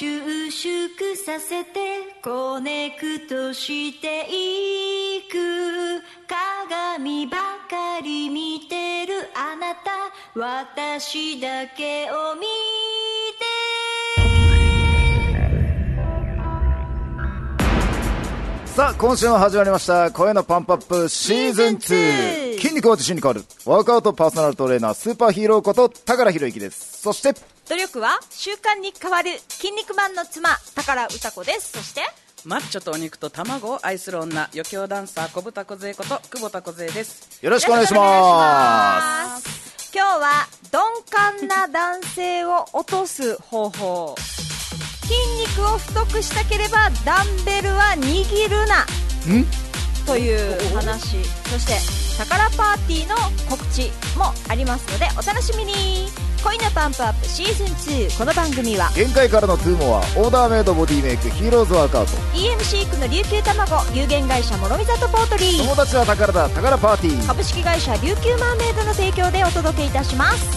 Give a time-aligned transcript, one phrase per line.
[0.00, 1.80] 収縮させて
[2.22, 7.36] コネクトしていく鏡ば
[7.68, 9.90] かり見てるあなた
[10.38, 12.46] 私だけを見
[18.66, 20.12] さあ今週も始まりました。
[20.12, 27.02] 恋のパンプアップシーズン2シーズン2筋肉は自信に変わるワークアウトパーソナルトレーナースーパーヒーローこと高良博之です。
[27.02, 27.34] そして
[27.68, 31.72] 努力は習慣に変わる筋肉マンの妻宝歌子です。
[31.72, 32.00] そして？
[32.46, 37.44] マッチョとお肉と卵を愛する女余興ダンサー小豚小勢こと久保田小勢です。
[37.44, 39.42] よろしくお願いします。
[39.42, 44.14] す今日は鈍感な男性を落とす方法。
[45.02, 48.84] 筋肉を太くしたければダンベルは握るな。
[49.30, 49.44] ん？
[50.06, 51.22] という話。
[51.50, 53.16] そして宝パーティーの
[53.50, 56.08] 告知もありますのでお楽しみに
[56.42, 57.66] 恋のパンプアップシーズン
[58.06, 62.12] 2この番組は限界からの two more オーダーメイドボディメイクヒーローズワークアウト。
[62.32, 65.58] EMC 区の琉球卵有限会社諸見里ポートリー。
[65.58, 67.26] 友達は宝だ宝パーティー。
[67.26, 70.38] 株式会社琉球マーメイドの提供でお届けいたします。
[70.46, 70.54] 筋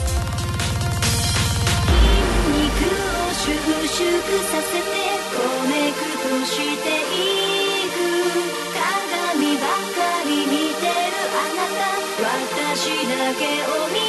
[2.61, 3.57] 肉を収
[3.89, 4.21] 縮
[4.53, 4.85] させて
[5.33, 7.97] コネクトしていく。
[8.77, 10.93] 鏡ばかり見てる
[11.33, 11.89] あなた。
[12.21, 14.00] 私だけを見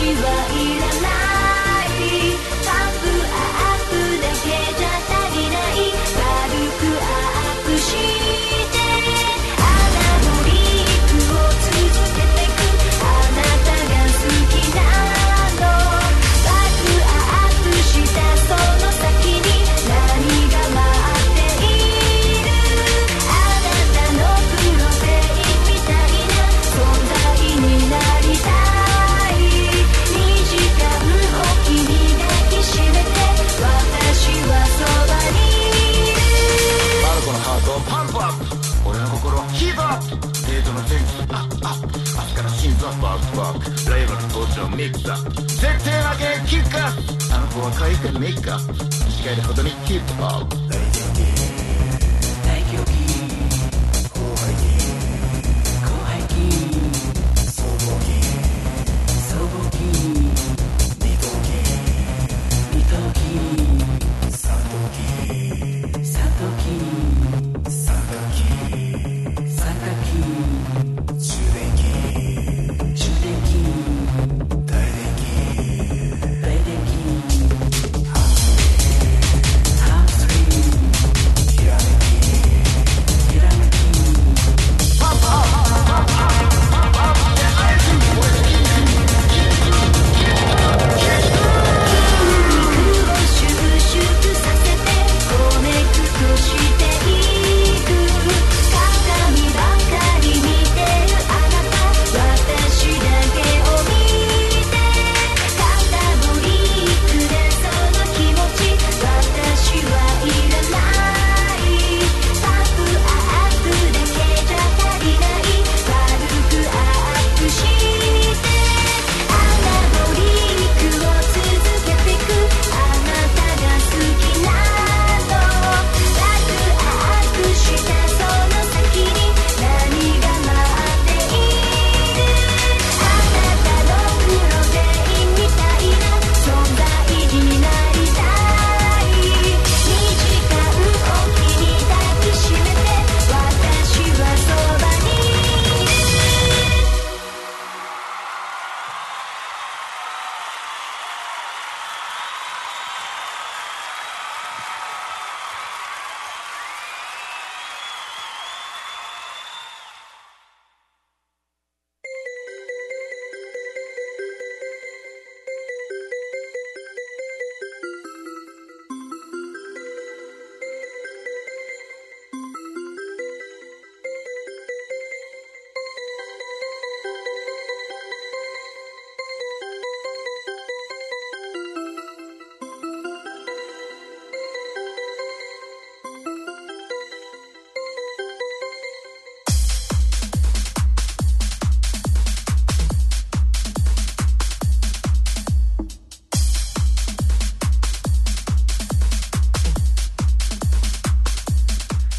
[0.00, 1.27] は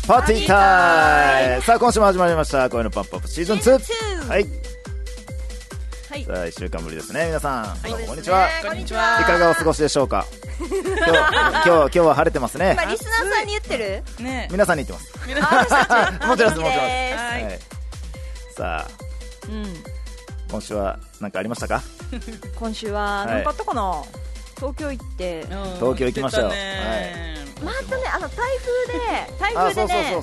[0.09, 1.61] パーティータイム。
[1.61, 2.67] さあ今週も始まりました。
[2.67, 4.45] 声のパンプアップシーズン2はい。
[6.09, 6.23] はい。
[6.25, 7.27] さあ1週間ぶりですね。
[7.27, 10.25] 皆さん、どうもこんにちねは、こんにちいはかがお過ごしでしょうか？
[10.57, 12.71] 今日 今日今日は晴れてますね。
[12.73, 14.03] 今リスナーさんに言ってる？
[14.23, 14.47] ね。
[14.49, 15.27] 皆さんに言ってます。
[15.27, 17.15] 皆さんもちろんですもちろんです。
[17.15, 17.43] ではい。
[17.43, 17.59] はい、
[18.57, 18.89] さあ
[19.45, 19.83] すうん。
[20.49, 21.83] 今週は何かありましたか？
[22.55, 24.01] 今週は何かあったかな？
[24.55, 25.45] 東京行って。
[25.45, 30.15] 東京行きましたよ行ってねまたねあの台風で 台風でね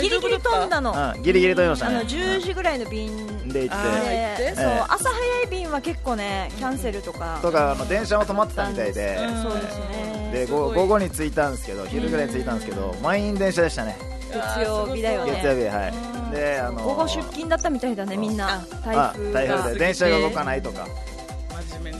[0.00, 0.96] ギリギリ飛んだの。
[0.96, 1.94] あうんギリギリ飛びましたね。
[1.96, 3.82] の10時ぐらいの便で行って。
[3.82, 4.82] そうええ。
[4.88, 7.38] 朝早い便は結構ねキャンセルとか。
[7.42, 10.30] とかあの電車も止まってたみたいで、うんそうですね。
[10.32, 13.96] でご午後に着いたんですけど昼ぐらいに着いたんですけど満員電車でしたね。
[14.30, 15.32] 月曜日だよね。
[15.42, 16.34] 月曜日はい。
[16.34, 18.62] であの午後出勤だったみたいだねみんな。
[18.84, 20.86] 台あ風台風がで電車が動かないとか、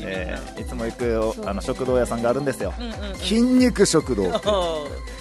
[0.02, 0.62] えなー。
[0.62, 2.72] いつも行くあの食堂屋さんがあるんですよ。
[2.78, 3.16] うんうんうん。
[3.16, 4.48] 筋肉食堂って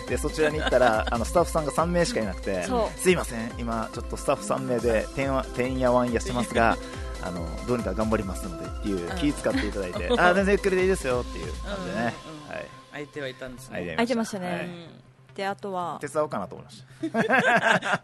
[0.15, 2.65] でそちらに行ったらあのスタッフさんが3名しかいなくて
[2.97, 3.51] すいません。
[3.57, 6.77] 今ちょっとスタッフ3名でてんわてんやわんやしてますが
[7.24, 12.13] あのどうにか頑張りますのでっていう気使っていただいてあ全然ゆっくりでいいですよっていう感じでね、
[12.50, 12.65] うんはい。
[12.94, 14.47] 相手はいたんですはいね空いてましたね。
[14.50, 15.06] はい
[15.38, 16.00] であとは。
[16.01, 16.84] 手伝おうかなと思いまし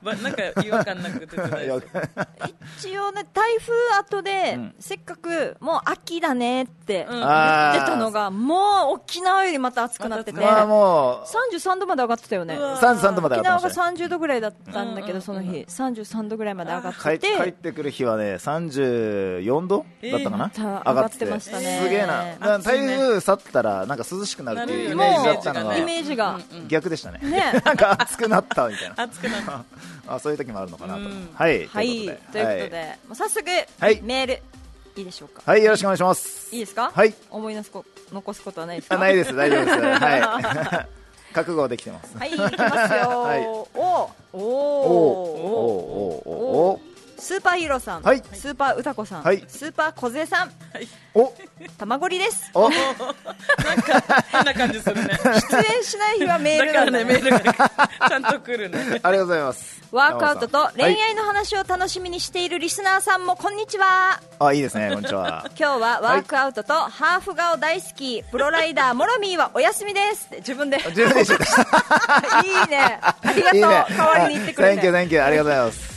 [0.04, 1.66] ば なんか違和感なく手伝たい
[2.78, 4.76] 一応ね台風後で、うん。
[4.80, 7.20] せっかくもう秋だねってうん。
[7.20, 12.56] 言ってたのがもう沖縄よりまた暑くなってて、まあも33度まで上がってたよね。
[12.56, 13.98] うわう33度まで沖縄が上がってましたね。
[14.06, 15.66] 30度ぐらいだったんだけど、うんその日。
[15.68, 17.28] 33度ぐらいまで上がってて。
[17.36, 21.80] 帰ってくる日はね34度だったかな、えー上がってましたね。
[21.82, 27.54] すげえな、台風去ったらなんか涼しくなるっていうイメージだったのがイメージが、逆でしたねね。
[27.66, 28.96] なんか暑くなったみたいな。
[29.04, 29.64] 熱くなった。
[30.16, 31.30] あそういう時もあるのかなと、うん。
[31.34, 31.66] はい。
[31.68, 31.88] はい。
[31.88, 32.46] ということで、は
[32.84, 33.00] い。
[33.08, 33.46] もう早速、
[33.80, 34.02] はい。
[34.04, 34.42] メール
[34.96, 35.42] いいでしょうか？
[35.46, 36.50] はいよろしくお願いします。
[36.54, 36.92] いいですか？
[36.94, 37.14] はい。
[37.32, 38.96] 思い出すこ残すことはないですか？
[38.96, 39.36] あないです。
[39.36, 39.78] 大丈夫です。
[39.82, 40.88] はい。
[41.34, 42.16] 覚悟できてます。
[42.16, 42.60] はい、いきますよ。
[43.22, 43.42] はい。
[43.42, 44.42] おおおおお
[46.26, 46.82] おおお
[47.24, 48.22] スーパーヒーローさん、はい。
[48.34, 49.42] スーパー歌子さん、はい。
[49.48, 50.52] スーパー小勢さん、
[51.14, 51.34] お
[51.78, 52.52] 卵りです。
[52.54, 52.70] お。
[52.70, 55.18] なんか変な感じするね。
[55.50, 57.14] 出演しない日はメールだからなんだね。
[57.14, 57.54] ねメールが
[58.10, 59.00] ちゃんと来るね。
[59.02, 59.82] ありがとうございます。
[59.94, 61.02] ワークアウトと恋はい。
[61.02, 64.20] 愛の話を楽しみにしているリスナーさんもこんにちは。
[64.40, 65.46] あいいですねこんにちは。
[65.58, 70.28] 今日はワークアウトとハーフ顔大好きプロライダーモロミーはお休みです。
[70.40, 70.76] 自分で。
[70.76, 71.64] いい十分でした。
[72.68, 73.00] ね。
[73.02, 73.60] ありがとう。
[73.60, 73.86] いいね。
[73.90, 74.92] 代わりに言ってくれて。
[74.92, 75.94] サンキューありがとうございます。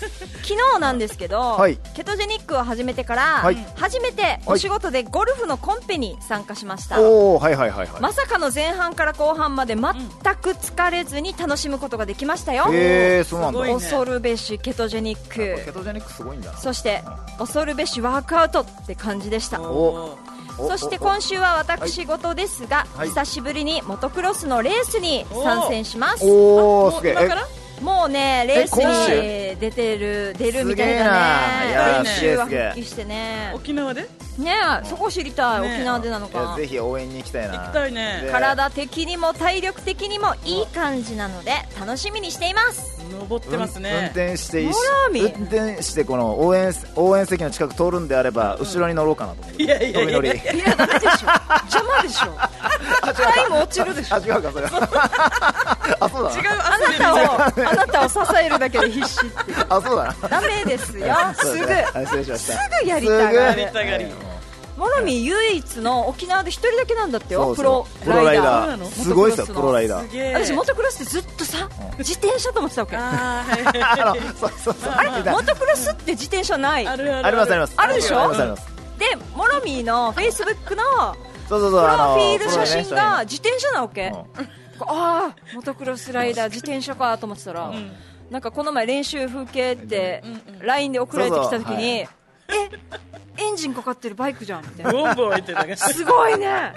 [0.47, 1.79] 昨日なんですけど、はい。
[1.95, 3.67] ケトジェニックを始めてから、はい。
[3.77, 8.01] 初めてお仕事でゴルフのコンペに参加しました、はいはいはいはい。
[8.01, 9.95] まさかの前半から後半まで全
[10.37, 15.65] く疲れずに楽しむことができましたよ、へえそうなん恐るべしケトジェニック。
[15.65, 16.57] ケトジェニックすごいんだ。
[16.57, 17.03] そして
[17.39, 19.59] 恐るべしワークアウトって感じでした。
[19.59, 23.09] そして今週は私事ですが、はい。
[23.09, 26.25] 久しぶりにモトクロスのレースに参戦します。
[26.25, 27.13] おおすげえ。
[27.13, 27.43] 今から？
[27.81, 31.05] もうねレースに出てる出るみたいな。
[31.05, 33.53] だね練習は復帰してね。
[33.55, 34.09] 沖縄で？
[34.39, 34.53] ね
[34.83, 37.59] えそこ知りたい、沖縄でなのいやかぜひ応援に行きたいな。
[37.59, 38.21] 行きたいね。
[38.25, 42.97] で体的にも体力的にもいい感じなので楽しみにしています。
[43.11, 44.71] 登ってます運ね転して運
[45.45, 49.63] 転してこの応援応援席の近く通るんであれば後ろに乗ろうかなと思って。
[49.63, 50.01] いやいやいや。
[50.01, 50.29] 飛び乗り。
[50.31, 51.11] いやダメでしょ。
[51.11, 52.27] 邪魔でしょ。
[53.15, 54.17] タイム落ちるでしょ。
[54.17, 54.67] あ違うかそれ
[56.01, 56.31] あそうだ。
[56.31, 57.19] な違うあなたを
[57.71, 59.67] あなたを支えるだけで必死っていう。
[59.69, 60.15] あそうだ。
[60.23, 61.15] なダメですよ。
[61.39, 61.57] すぐ。
[61.57, 62.53] 失礼しました。
[62.55, 63.31] すぐやりたがる。
[63.31, 64.07] すぐやりたがり。
[64.77, 68.05] モロミー唯一の沖縄で一人だけなんだってよそうプロそう。
[68.05, 68.79] プロライダー。
[68.79, 68.91] ダー。
[69.05, 70.33] すごいですよプロライダー。
[70.35, 71.69] 私モトクロスってずっとさ
[71.99, 72.97] 自転車と思ってたわけ。
[72.99, 73.45] あ
[75.25, 76.87] れモトクロスって自転車ない？
[76.87, 77.27] あるある。
[77.27, 77.73] ありますあります。
[77.77, 78.21] あるでしょ？
[78.21, 78.67] ありますあります。
[78.99, 80.83] でモロミーのフェイスブックの
[81.49, 84.49] プロフィール写真が自転車なわけ、うん
[84.87, 87.73] ああモトクロスライダー自転車かと思ってたら、
[88.31, 90.23] なんかこの前練習風景って
[90.61, 92.09] LINE で送られてきた時に、そうそうはい
[92.49, 93.07] え
[93.39, 94.93] エンジンかかってるバイクじゃんみたいな。
[94.93, 96.73] ボンボン言ってすごいね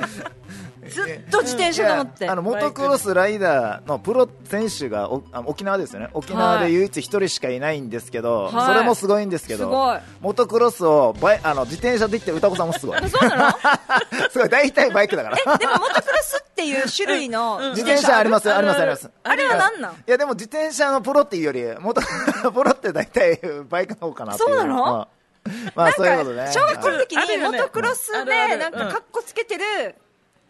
[0.87, 2.29] ずっと自転車と思って。
[2.29, 6.09] あのモトクロスライダーのプロ選手がおあの沖縄ですよね。
[6.13, 8.65] 沖縄で唯一一人しかいないんですけど、はい。
[8.67, 9.99] それもすごいんですけど、すごい。
[10.21, 13.09] モトクロスをバイあの自転車で行ってる歌子さんもすごい。
[13.09, 13.51] そうなの？
[14.31, 14.49] すごい。
[14.49, 15.57] 大体バイクだから。
[15.57, 18.55] でもモトクロスっていう種類の自転車ありますよ。
[18.55, 19.09] ありますあります。
[19.23, 19.93] あれは何なん？
[19.93, 22.01] いやでも自転車のプロっていうよりモト
[22.51, 24.49] プロって大体バイクの方かなっていう。
[24.49, 24.75] そうなの？
[24.85, 26.51] まあ、まあそういうことね。
[26.53, 29.95] 小学校の時にモトクロスでなんかカッコつけてる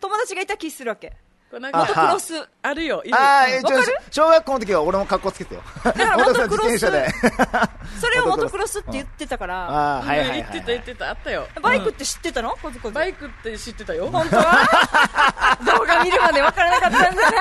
[0.01, 1.13] 友達がいた気するわけ。
[1.49, 1.79] これなんあ。
[1.79, 3.01] かモトクロスあるよ。
[3.11, 3.83] ああわかる？
[4.11, 5.61] 小学校の時は俺も格好つけてよ。
[5.83, 7.07] らモト クロス自転車で。
[7.99, 8.79] それをモトクロス。
[8.79, 9.67] って言ってたから。
[9.67, 11.09] ああはいはいはい、言ってた言ってた。
[11.09, 11.47] あったよ。
[11.59, 12.55] バイクって知ってたの？
[12.61, 12.93] コズコズ。
[12.93, 14.09] バイクって知ってたよ。
[14.11, 15.57] 本当は？
[15.65, 17.37] 動画見るまで分からなかったんだね。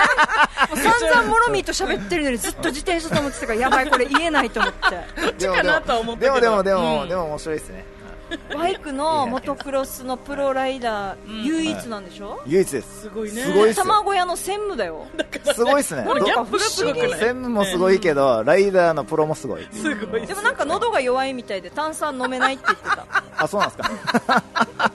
[0.70, 5.32] もう散々モロミーと喋ってるのにずっと自転車と思ってたからやばいこれ言えないと思って。
[5.32, 6.40] でもかなとは思ったけど。
[6.40, 7.08] でもでもでも、うん。
[7.10, 7.84] でも面白いですね
[8.54, 13.00] バイクのモトクロスのプロライダー唯一なんでしょ、唯一です。
[13.02, 13.42] すごいね。
[13.42, 15.06] すごい卵屋の専務だよ。
[15.54, 16.04] すごいっすね。
[16.04, 17.08] なんかギャップがすごくない？
[17.10, 19.66] 専務もすごいけどライダーのプロもすごい。
[19.72, 23.06] すごいでもなんか喉が弱いみたいで炭酸飲めないって言ってた。
[23.44, 23.82] あそうなんです
[24.26, 24.42] か？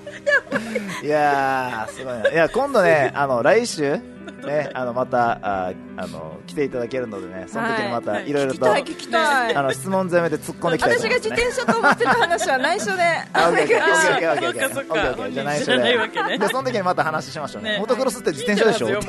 [1.03, 2.29] いやーすごいな。
[2.31, 3.99] いや今度ねあの来週？
[4.45, 17.77] ね、あのまたああの来ていただけるのでね、その時にまたいろいろと、はい、聞きたいあの質問攻めで突っ込んできたい、ね、私が自転車と思ってた話は内緒で、 あ、オッケーオッケーオッケーオッケーオッケーじゃ内緒で、でその時にまた話しましょうね。
[17.79, 18.89] モトクロスって自転車でしょ？
[18.89, 19.03] いやい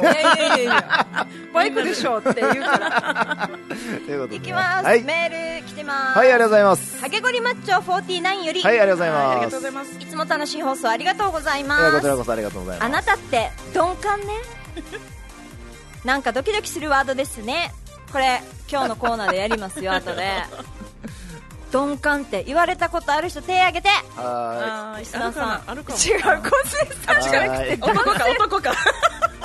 [0.49, 3.49] やいやバイクでしょって言うから。
[4.07, 4.85] ということで、いきます。
[4.85, 6.19] メール来てます。
[6.19, 7.01] はい、ありがとうございます。
[7.01, 9.31] ハゲゴリマッチョ49より、はい、ありがとうございます。
[9.31, 9.97] ありがとうございます。
[10.01, 11.93] いつも楽しい放送ありがとうございます。
[11.97, 12.87] こちらこそありがとうございます。
[12.87, 14.27] あなたって鈍感ね。
[16.05, 17.73] なんかドキドキするワードですね。
[18.13, 20.31] これ今日のコーナーでやりますよ 後で。
[21.73, 23.89] 鈍感って言われたことある人手挙げて。
[23.89, 25.73] はあー石田さん。
[25.77, 27.77] 違う小杉さんじゃなくて。
[27.81, 28.73] は男か男か。
[28.73, 28.75] い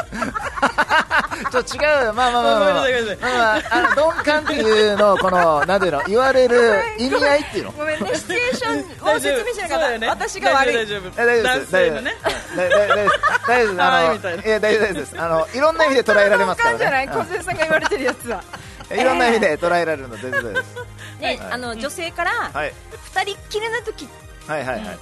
[1.52, 2.06] ちょっと違う。
[2.06, 2.60] よまあまあまあまあ。
[2.60, 2.84] まあまあ
[3.22, 6.58] まああの鈍感っていうのをこのなんていうの言われる
[6.98, 7.72] 意味合いっていうの。
[7.72, 8.12] ごめんね。
[8.16, 10.76] シチュエーションを説明しなかった、私が悪い。
[10.76, 11.22] 大丈夫。
[11.22, 11.54] え大丈夫。
[11.54, 12.02] 男です大丈夫。
[12.02, 12.16] です
[12.56, 12.92] 大丈夫。
[12.92, 13.16] です
[13.48, 13.68] 大丈夫。
[13.68, 14.60] です大丈夫。
[14.60, 14.94] 大丈夫。
[14.94, 18.44] ですあのいろんな意味で捉えられますから鈍感じゃないね小杉さんが言われてるやつは
[18.92, 20.76] うんいろんな意味で捉えられるので全然です。
[21.20, 22.74] ね、あの女性からはい。
[23.14, 24.08] 二人っきりの時
[24.48, 24.66] はい。
[24.66, 24.80] はい。
[24.80, 24.98] はい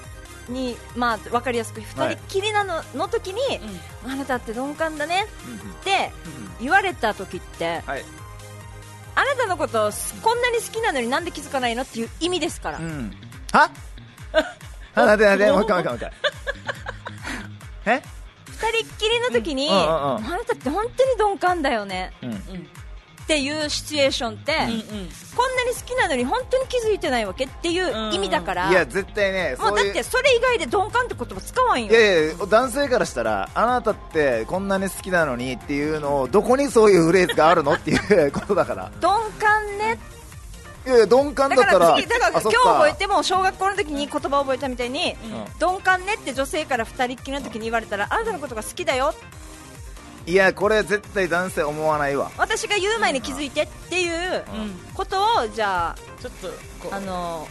[0.50, 3.42] に、まあ分かりやすく二人っきりなのの時に、
[4.06, 5.26] あなたって鈍感だね
[5.82, 6.12] って
[6.62, 8.06] 言われた時ってはい。
[9.16, 13.16] あなたのことこんなに好きなのになんで気づかないのっていう意味ですから、うん。
[13.52, 13.72] は？
[14.94, 15.06] あ
[15.60, 15.98] う一回もう
[18.46, 19.88] 二人っきりの時に、うんうんうん。
[20.18, 22.14] うんあなたって本当に鈍感だよね。
[22.22, 22.68] うん
[23.28, 24.80] っていうシチュエーションって、うんうん。
[25.36, 31.92] こんなに好きなのに本当に気づいてないわけっていう意味だから、いや絶対ねもうだってそれ以外で鈍感って言葉使わんよ。
[31.92, 38.90] いやいや男性からしたらあなたってこんなに好きなのにっていうのをどこにそういうフレーズがあるのっていうことだから。
[39.04, 40.00] 鈍感ね。
[40.86, 45.68] いやいや鈍感だかだったらだから今日覚えても小学校の時に言葉を覚えたみたいに、うん。
[45.68, 49.14] 鈍感ねって女性から二人っきりの時に言われたらあなたのことが好きだよ
[50.28, 52.32] いやこれ絶対男性思わないわ。
[52.38, 54.94] 私が言う前に気づいてっていううん。
[54.94, 56.50] ことをじゃちょっと
[56.92, 57.48] ああの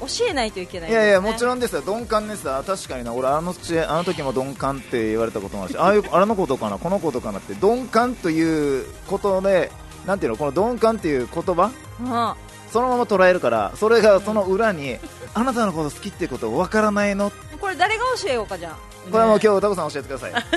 [0.00, 1.82] 教えないといけないいやいやもちんろんですよ。
[1.82, 2.62] 鈍感ですよ。
[2.64, 3.12] 確かにな。
[3.12, 6.78] 俺あのちあの時も鈍感って言われたこともあるしああいうあれのことかな？
[6.78, 7.54] このことかなって。
[7.54, 9.72] 鈍感ということで
[10.06, 10.36] なんていうの？
[10.38, 11.72] この鈍感っていう言葉？
[12.00, 12.70] うん。
[12.70, 14.96] そのまま捉えるからそれがその裏に、
[15.34, 17.30] あなたのこと好きってこと分からないの？
[17.60, 20.32] これ誰が教えようかじゃあこれはもう今日歌子さん教えてください。
[20.32, 20.38] よ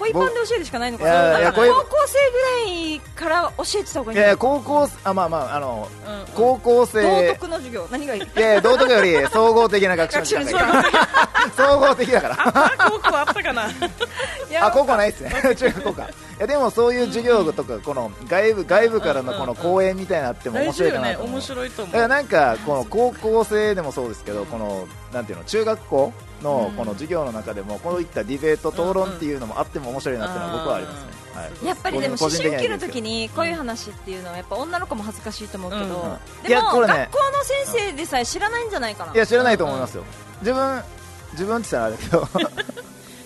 [0.00, 1.52] 恋パンで教えるしかないのかな。
[1.52, 1.62] 高校
[2.06, 7.02] 生ぐらいから教えてた方がいいやいや高校あまあまああのうん高校生。
[7.26, 7.86] 道徳の授業。
[7.90, 8.22] 何がいい？
[8.22, 10.36] いや道徳より総合的な学習
[11.56, 12.36] 総合的だから。
[12.38, 13.64] あ高校あったかな。
[14.62, 15.54] あ高校ないですね。
[15.54, 16.02] 中学校か。
[16.04, 16.06] い
[16.38, 21.30] やでもそういう授業とかこの外部外部からのこの講演みたいなっても面白いかなと思う。
[21.34, 37.08] 面白いと思だからうなんかこの高校生でもそうですけどこのなんていうの中学校のこの授業の中でもこういったディベート討論っていうのもあっても面白いなっていうのは僕はありますね、はい、やっぱりでも個思春期の時にこういう話っていうのはやっぱ女の子も恥ずかしいと思うけど、うんいでもね。
[37.10, 39.14] 学校の先生でさえ知らないんじゃないかな。
[39.14, 40.04] いや知らないと思いますよ。
[40.40, 40.82] 自分
[41.32, 42.70] 自分って言ったらあれだけど。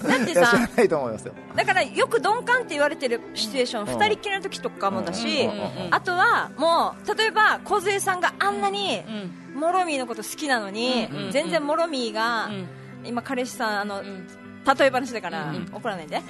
[0.05, 1.35] だってさ ないと思いますよ。
[1.57, 3.99] だからよく鈍感って言われてるシチュエーション、うん。
[3.99, 5.51] 二人っきりの時とかもだし、うん。
[5.51, 5.57] うん。
[5.57, 5.89] うん。
[5.91, 9.61] あとはもう例えば梢さんがあんなにうん。
[9.61, 11.25] モロミーのこと好きなのに、うん。
[11.27, 11.33] うん。
[11.33, 12.69] 全然モロミーが、うん
[13.07, 14.27] 今彼氏さんあの、ん。
[14.65, 15.69] 例え話だから、うん。
[15.75, 16.23] 怒らないで。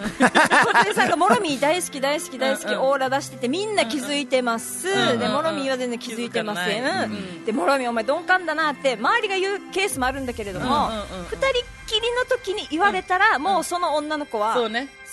[0.73, 2.73] 梢さんがモロミー大好き大好き大好き、うん。
[2.73, 5.21] うんオーラ出しててみんな気づいてます、うん。
[5.21, 11.25] でモロミーは全然気づいてません、でモロミーお前鈍感だなって周りが言うケースもあるんだけれども、うんうんうんうん。
[11.27, 11.51] 二人っ
[11.87, 14.69] きりの時に言われたら、もうその女の子は好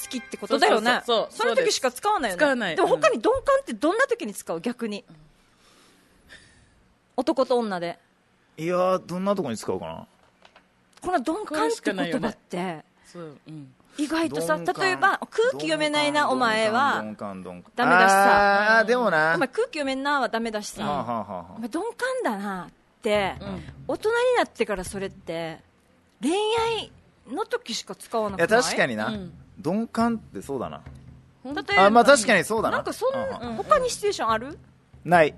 [0.09, 2.39] きってことだよねそうその時しか使わないよね。
[2.39, 2.75] 使わない。
[2.75, 5.05] でも他に鈍感ってどんな時に使う逆に、
[7.15, 7.99] 男と女で。
[8.57, 10.07] いやーどんなとこに使うかな
[11.01, 12.83] この鈍感って言葉って。
[13.97, 17.01] 意外とさ例えば空気読めないなお前は。
[17.01, 17.71] 鈍感鈍感。
[17.75, 18.83] ダメだしさ。
[18.87, 19.33] でもな。
[19.35, 23.63] お前空気読めんなはダメだしさ、お前鈍感だなって、うん。
[23.89, 25.59] 大人になってからそれって
[26.21, 26.91] 恋愛
[27.29, 28.63] の時しか使わないくやない？
[28.63, 29.33] 確かにな、うん。
[29.63, 30.81] 鈍感ってそうだな。
[31.43, 32.77] 例えばあまあ確かにそうだな。
[32.77, 34.57] なんかそん他にシチュエーションある？
[35.03, 35.35] ない。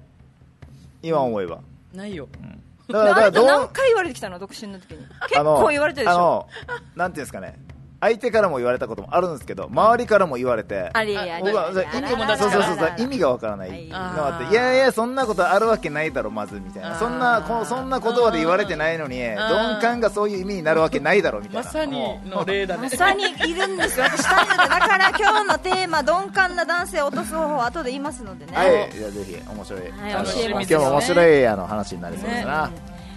[1.01, 1.59] 今思えば、
[1.93, 2.27] ないよ。
[2.27, 4.39] だからあなただから何回言われてきたの？
[4.39, 5.05] 独身の時に。
[5.29, 6.47] 結構言われてるでしょ。
[6.95, 7.57] なんていうんですかね
[8.03, 13.89] 相手からも言われたこともあるんですけど周りからも言われてありあり僕は意味友達そうそうそうあらららそう意味がわからないのはい。
[13.89, 16.99] があっていやいやそんなことあるわけないだろまずみたいな。
[16.99, 19.35] そんなこそんな言葉で言われてないのにー。
[19.35, 21.61] 鈍感がそういう意味になるわけないだろみたいな。
[21.63, 22.83] まさにの例だね。
[22.83, 24.05] まさにいるんですよ。
[24.05, 30.23] 私だから 今日のテーマ鈍感な男性を落とす方法は後で言いますのでね、はいじゃあぜひ面白い今
[30.65, 32.69] 日も面白いあの話になりそうですな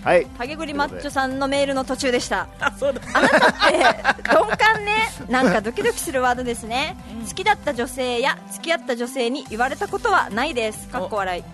[0.07, 0.27] はい。
[0.39, 2.47] ハゲグリマッチョさんのメールの途中でした。
[2.61, 3.01] あそうだ。
[3.13, 4.95] あなたって鈍感ね。
[5.29, 6.97] なんかドキドキするワードですね、
[7.29, 10.87] 好きだった女性や付き合った女性に言われたことはないです。
[10.87, 11.45] かっこ笑い。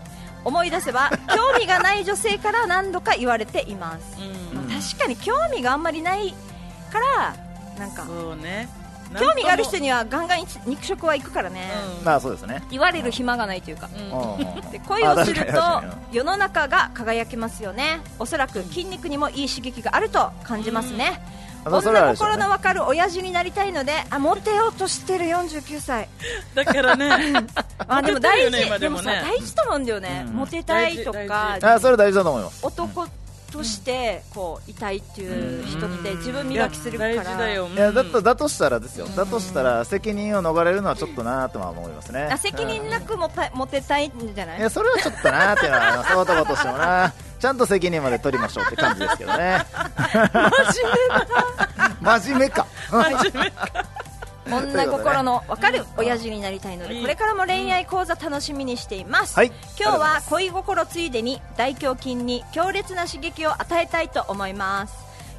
[0.45, 4.69] 思い出せば 興味がない女性から何度か言われています、うん。
[4.69, 6.35] まあ確かに興味があんまりない
[6.93, 7.35] から
[7.79, 8.69] なんかそうね
[9.21, 11.69] 興味がある人ににはガンガン肉食は行くからね、
[12.05, 12.63] まあそうですね。
[12.71, 14.19] 言われる暇がないというか、うん。
[14.19, 15.53] うんうんで恋をすると
[16.13, 18.01] 世の中が輝きますよね。
[18.19, 21.21] おそらく筋肉にもいい刺激があると感じますね、
[21.65, 26.09] 女心の分かる親父になりたいのであモテようとしてる49歳。
[26.55, 27.11] だからね。
[27.87, 30.35] あでも大事ね今でもさ大事と思うんだよね、うん。
[30.35, 31.67] モテたいと大か事。
[31.67, 32.67] あそれ大事だと思います。
[32.67, 33.07] 男
[33.53, 37.13] としてこういたいっていう人って自分磨きするから。
[37.13, 37.69] いや大事だよ。
[37.69, 39.07] いやだとだとしたらですよ。
[39.09, 42.29] だとしたら責任を逃れるのはちょっとなとは思いますね。
[42.33, 44.59] あ責任なくもたモテたいんじゃない？
[44.59, 47.13] いやそれはちょっとなーっていうのはあります男としてもな。
[47.39, 49.65] ちゃんと責任まで取りましょうって感じですけどね。
[52.01, 52.67] 真面目か。
[52.91, 53.85] 真面目か
[54.47, 59.53] 女心の分かる親父になりたいので、うんこれからも恋愛講座楽しみにしています、はい。
[59.79, 64.95] 今日は恋心ついでに大胸筋に強烈な刺激を与えたいと思います。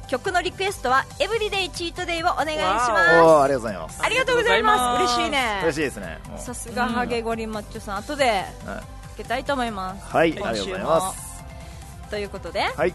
[0.08, 2.90] 曲のリクエストは「エブリデイチートデイ」をお願いしおます。
[2.92, 3.40] ー。
[3.42, 4.02] ありがとうございます。
[4.02, 5.02] ありがとうございます。
[5.02, 5.60] 嬉しいね。
[5.62, 6.18] 嬉しいですね。
[6.36, 7.96] さすがハゲゴリマッチョさん。
[7.98, 8.82] 後ではい
[9.14, 10.06] つけたいと思います。
[10.14, 10.32] はい。
[10.32, 11.44] ありがとうございます。
[12.10, 12.94] ということではい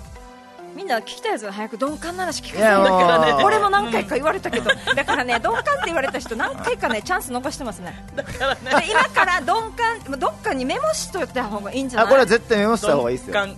[0.80, 2.88] みんな聞きたいやつが早く鈍感な話聞かせいやもう。
[2.88, 8.02] てからね俺も何回か言われたけど、 だからね鈍感って言われた人何回かねチャンス残してますね。
[8.16, 8.86] だからね。
[8.86, 12.08] で今から鈍感どっかにメモしといた方がいいんじゃない？
[12.08, 13.46] あこれは絶対メモした方がいいですよ。
[13.46, 13.56] 鈍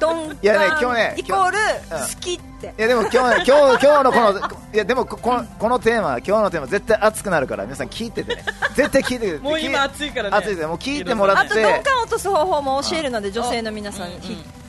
[0.00, 0.38] 感。
[0.42, 2.74] いやね今日ねイコール好きって。
[2.76, 4.32] いやでも今日ね今日今日のこの
[4.72, 8.44] いやでもここのこのテーマ今日のテーマ絶対熱くなるから皆さん聞いててね。
[8.74, 9.38] 絶対聞いてて。
[9.38, 10.36] もう今暑いからね。
[10.36, 14.16] 熱いですもう聞いてもらあとって鈍感を落とす方法も教えるので女性の皆さんに。
[14.16, 14.63] うん必聴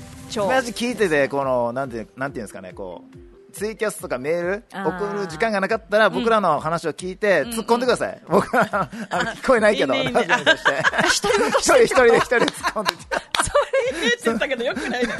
[0.48, 12.98] マジ聞いててこのなんてなんていうんですかねこうツイキャスとかメール送る時間がなかったら僕らの話を聞いて突っ込んでください、僕はあの聞こえないけど一人一人で一人で突っ込んでて。
[13.46, 13.52] そ
[13.94, 15.14] れって言ったけどよくないね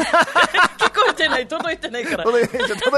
[0.78, 2.24] 聞こえてない届いてないから。
[2.26, 2.48] 届い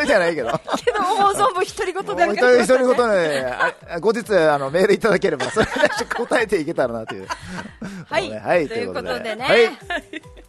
[0.08, 0.60] てないけど。
[0.84, 3.56] けど放送部独り言でもう一人一人ごとね
[3.90, 7.28] あ後日あのメールいただければそれに対して答えていけたらなという。
[8.10, 10.47] はい、はいということでね、はい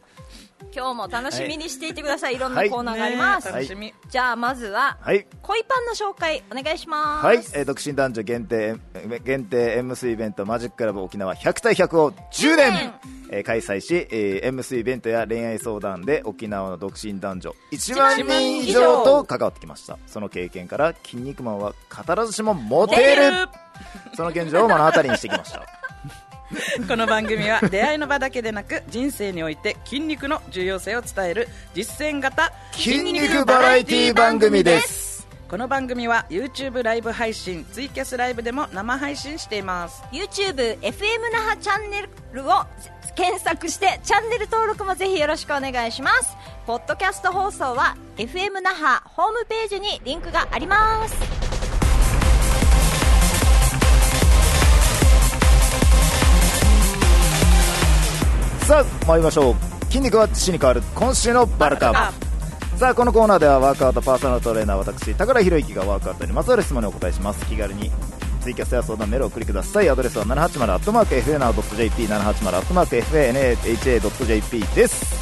[0.74, 5.26] 今日も楽しみにしていてください、い、ろんなコーナーがあります、ね楽しみじゃあまずは、はい。
[5.42, 7.26] 恋パンの紹介お願いします。
[7.26, 12.72] はい、えー独身男女限定え限定 MC イベントマジッククラブ沖縄100対100を10年。
[12.72, 12.94] 年。
[13.30, 19.98] えー開催し、えー MC イベントや恋愛相談で沖縄の独身男女1万人以上と関わってきました。
[20.06, 21.74] その経験から「筋肉マンは
[22.06, 23.48] 語らずしもモテる」
[24.14, 25.77] その現状を目の当たりにしてきました
[26.88, 35.08] この番組は出会いの場だけでなく人生において筋肉の重要性を伝える実践型筋肉バラエティ番組です。
[35.48, 40.02] この番組は YouTube ライブ配信ツイキャスライブでも生配信しています。
[40.12, 42.64] YouTube FM 那覇チャンネルを
[43.14, 46.36] 検索してチャンネル登録もぜひよろしくお願いします。
[46.66, 51.47] ポッドキャスト放送は FM 那覇ホームページにリンクがあります。
[58.68, 59.54] さあ参りましょう。
[59.86, 62.12] 筋肉は死に変わる今週のバルカバ
[62.76, 67.46] さあこのコーナーではワークアウトパーソナルトレーナー私高良博之がワークアウトにまつわる質問にお答えします。
[67.46, 67.90] 気軽に
[68.42, 69.88] ツイキャスや相談メールをお送りください。
[69.88, 75.16] アドレスは 780-fna.jp 780-fna.jp です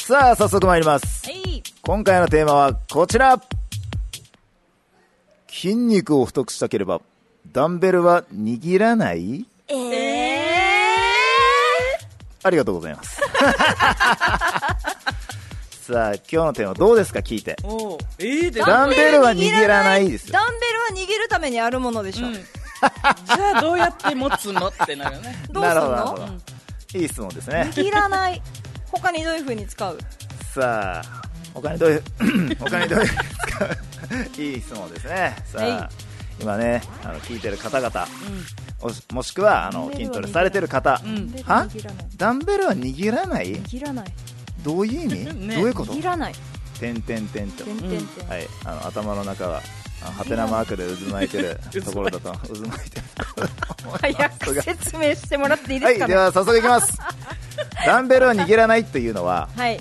[0.00, 1.26] さあ早速参ります。
[1.26, 1.62] はい。
[1.82, 3.40] 今回のテーマはこちら
[5.48, 7.00] 筋肉を太くしたければ
[7.52, 9.46] ダンベルは握らない？
[9.68, 10.48] ええ
[12.42, 13.20] ありがとうございます。
[15.90, 17.20] さあ今日のテーマどうですか？
[17.20, 17.56] 聞いて。
[17.64, 20.32] おおえー、でダンベルは握らないですよ。
[20.34, 22.34] ダンベルは握るためにあるものでしょ、うん。
[22.34, 22.44] じゃ
[23.56, 24.68] あどうやって持つの？
[24.68, 25.42] ってなるよね。
[25.50, 26.32] どうするほどなるほのど
[26.98, 27.70] いい質問ですね。
[27.74, 28.42] 握らない。
[28.92, 29.98] 他にどういう風に使う？
[30.54, 32.02] さあ他にどういう
[32.58, 35.36] 他に どういういい質問ですね。
[35.46, 35.88] さあ、はい。
[36.40, 38.06] 今ねあの聞いてる方々
[38.80, 41.34] おしもしくはあの筋トレされてる方、ん。
[41.44, 41.66] は
[42.16, 43.56] ダンベルは握らない？
[43.62, 44.12] 握らない。
[44.62, 45.14] どういう意味、
[45.46, 45.56] ね。
[45.56, 45.92] どういうこと？
[45.92, 46.34] 握らない。
[46.78, 47.74] てんてんてんとてん。
[48.28, 49.60] はい、あの頭の中は
[50.00, 53.04] あハテナマークで渦巻いてる ところだと渦巻いてる
[54.00, 56.14] 早く説明してもらっていいではいすかね？
[56.14, 56.96] では早速いきます。
[57.84, 59.80] ダンベルを握らないというのははい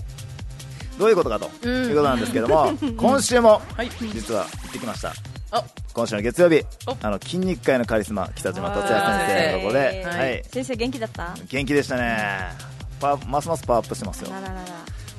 [0.97, 1.83] どういうことかとうん。
[1.85, 3.89] いうことなんですけども 今週もはい。
[4.13, 5.13] 実は行ってきました。
[5.51, 5.63] あ。
[5.93, 6.95] 今週の月曜日お。
[7.01, 10.39] あの筋肉界のカリスマ北島達也先生のところで、ははい。
[10.39, 11.35] い、先生元気だった？
[11.49, 12.17] 元気でしたね。
[12.99, 14.29] パますますパワーアップしてますよ。
[14.31, 14.59] らららら。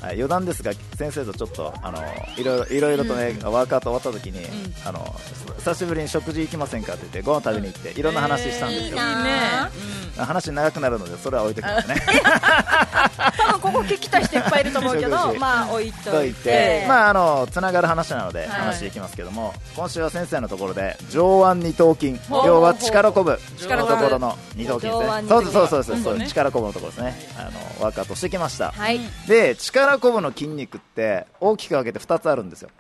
[0.01, 1.99] はい、余談ですが先生とちょっとあの
[2.37, 4.47] いろいろいろいろとね、ワークアウト終わった時に、
[4.87, 5.13] あの
[5.59, 10.25] 久しぶりに食事行きませんかって言ってご飯食べに行っていろんな話したんですよ、いいないいね。
[10.25, 11.97] 話長くなるのでそれは置いてくからね
[14.91, 16.43] 思うけどまあ置いといて。
[16.49, 18.49] て、まああのつながる話なのでい。
[18.49, 22.19] 話していきますけども、今週は先生のところで上腕二頭筋。
[22.31, 23.39] 要は力こぶ。
[23.59, 23.95] 力こぶ。
[23.95, 25.29] のところの二頭筋ですね。
[25.29, 27.15] そうそうそうそうそう、力こぶのところですね。
[27.39, 29.01] あのワークアウトしてきました、はい。
[29.27, 32.71] で力こぶの筋肉って大きく分けて2つあるんですよ。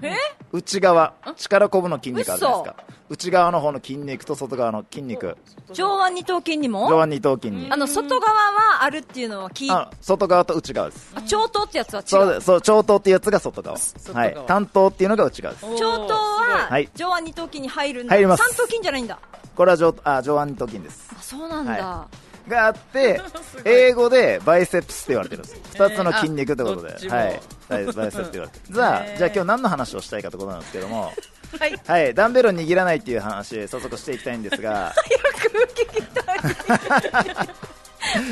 [0.52, 1.14] 内側。
[1.36, 2.84] 力こぶの筋肉あるじゃないですか。
[3.10, 5.36] 内側の方の筋肉と外側の筋肉。
[5.72, 6.88] 上腕二頭筋にも？
[6.88, 7.68] 上腕二頭筋に。
[7.70, 11.12] あの外側はあるっていうのは聞外側と内側です。
[11.14, 12.06] あ長頭ってやつは違う？
[12.06, 13.78] そうそう長頭っていうやつが外側。
[13.78, 14.36] はい。
[14.46, 15.66] 短頭っていうのが内側です。
[15.78, 16.90] 長頭ははい。
[16.94, 18.14] 上腕二頭筋に入るんだ。
[18.14, 18.42] 入ります。
[18.42, 19.18] 三頭筋じゃないんだ。
[19.54, 21.10] これは上あ上腕二頭筋です。
[21.18, 21.72] あそうなんだ。
[21.72, 22.08] は
[22.48, 23.20] があって
[23.64, 27.40] 英語でバイセプスって言われてるんです2つの筋肉ってことで、はい。
[27.68, 28.70] バイセプスって言われてる。
[28.70, 29.18] じゃあへー。
[29.18, 31.12] じゃあ今日何の話をしたいかってことなんですけども。
[31.58, 31.80] はい。
[31.86, 32.14] はい。
[32.14, 34.92] ダンベルを握らないっていう話早速していきたいんですが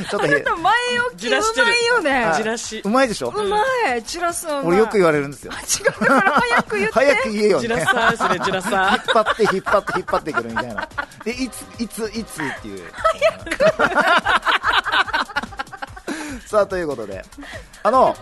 [0.08, 0.72] ちょっとなた前
[1.10, 2.24] 置きうまいよね。
[2.24, 2.82] あじらし。
[2.84, 3.32] うまいでしょ？
[3.34, 3.58] うま
[3.96, 4.02] い。
[4.04, 5.52] 散らす俺よく言われるんですよ。
[5.52, 6.94] 違うだから早く言って。
[6.94, 10.88] 早く言えよねじらさーそれじらさ引っ張って引っ張って引っ張ってくるみたいな。
[11.24, 12.82] でいついついつっていう。
[16.46, 17.24] さあということで。
[17.82, 18.16] あの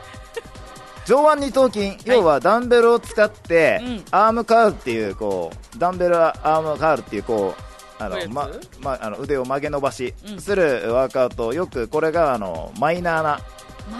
[1.06, 4.04] 上腕二頭筋、要はダンベルを使って、うん。
[4.10, 7.62] アームカールっていうこうダンベルアームカールっていうこう
[7.98, 8.48] あのま
[8.80, 10.40] まあの腕を曲げ伸ばしうん。
[10.40, 13.40] するワークアウト、よくこれがあのマイナーな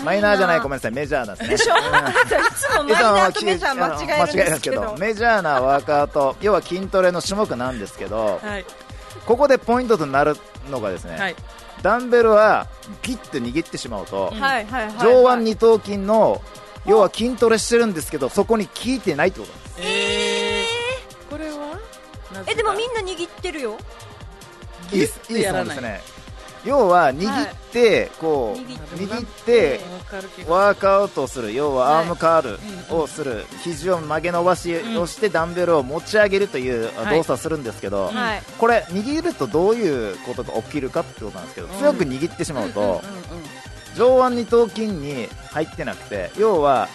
[0.05, 0.37] マイナー。
[0.37, 4.97] じゃないごめんなさいメジャーなんですね いつもマイナーとメジャー間違えるんですけど。
[4.99, 8.65] メジャーなワークアウト要は筋トレの種目なんですけどはい。
[9.27, 10.37] ここでポイントとなる
[10.71, 11.37] のがですね、はい。
[11.83, 12.67] ダンベルは
[13.03, 14.33] ギッと握ってしまうと、
[15.01, 16.41] 上腕二頭筋の
[16.87, 19.53] 要は筋トレしてるんですけどそこに効いてないってこと
[22.55, 23.77] えでもみんな握ってるよ。
[24.93, 26.15] いい質やらない問ですね
[26.65, 28.59] 要は握って、こう
[28.97, 29.81] 握って
[30.49, 31.53] ワークアウトをする。
[31.53, 32.59] 要ははいアームカール
[32.91, 33.45] うんをする。
[33.63, 38.11] 肘を曲げ伸ばしをしてダンベルを持ち上げるというはい動作をするんですけど、
[38.59, 41.79] これ握るとどういうことが起きるかってことなんですけどうん。
[41.79, 43.03] 強く握ってしまうと
[43.95, 46.89] 上腕二頭筋に入ってなくて要は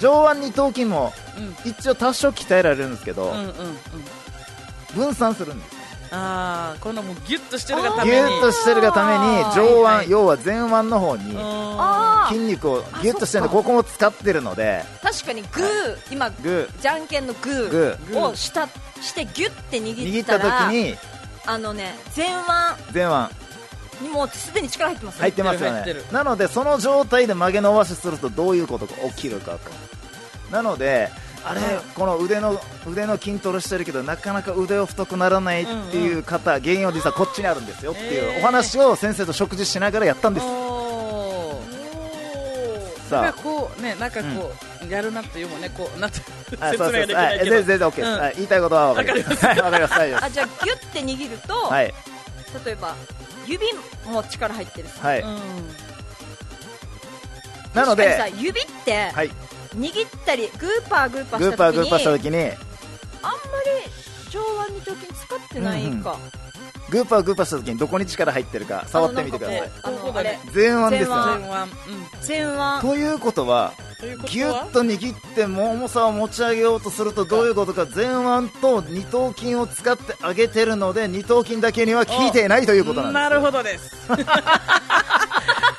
[0.00, 1.12] 上腕二頭筋も
[1.64, 1.70] うん。
[1.70, 3.32] 一応多少鍛えられるんですけど
[4.94, 5.78] 分散するんです
[6.10, 8.16] ああこのもうギュッとしてるがために。
[8.16, 10.06] ギュッとしてるがために上はいはい。
[10.06, 14.82] 腕要は前腕の方にあ筋肉をギュッとしてるんでここも使ってるので。
[15.02, 18.18] あ確かにグー今グじゃんけんのググー。
[18.20, 18.66] をした
[19.02, 20.96] してギュッてー握握ったったら時に
[21.44, 22.26] あのね前
[22.94, 23.04] 前腕。
[23.04, 23.28] 腕
[24.00, 25.84] にもうすでに力入ってます入ってますよね。
[26.10, 29.58] なのでその状態で曲げ伸ばしするとどういうことが起きるかと。
[30.50, 31.10] なので
[31.48, 31.60] あれ
[31.94, 38.40] この腕の腕の筋トレしてるけどなかなか腕を太くならないっていう方、原因は実はこっちにあるんですよっていうえー。
[38.40, 40.46] お話を先生と食事しながらやったんです、
[43.08, 43.22] さあ。
[43.22, 44.52] なんかこうねなんかこ
[44.86, 46.20] う、やるなっていうもんねこうなんて
[46.60, 47.12] あ説明ができそう。
[47.12, 47.50] そうはないいけど。
[47.50, 48.20] 全然全然 OK です、うん。
[48.20, 49.46] はい言いたいことは分かります。
[49.46, 49.94] はいわかります。
[49.94, 51.94] 大丈夫であじゃあギュッて握ると、すはい。
[52.64, 52.94] 例えば
[53.46, 53.66] 指
[54.06, 54.88] も力入ってる。
[54.88, 55.38] さはい、うん。
[57.74, 59.30] なので指ってはい
[59.76, 63.90] 握ったりグーパーグーパーグーした時にパーグーパーした時にあんまり
[64.30, 66.16] 上腕二頭筋使ってないか、
[66.90, 69.70] グーパーグーパーした時にどこに力入ってるか触ってみてください。
[70.54, 71.48] 前腕ですよ前ね。
[71.48, 71.48] 前腕。
[72.42, 72.86] うん前腕。
[72.88, 74.30] ということはということは？
[74.32, 83.14] ギュッと握って重さを持ち上げようとするとどういうことか前腕と二頭筋を使って上げてるので二頭筋だけには効いていないということなんです。
[83.14, 83.96] なるほどです。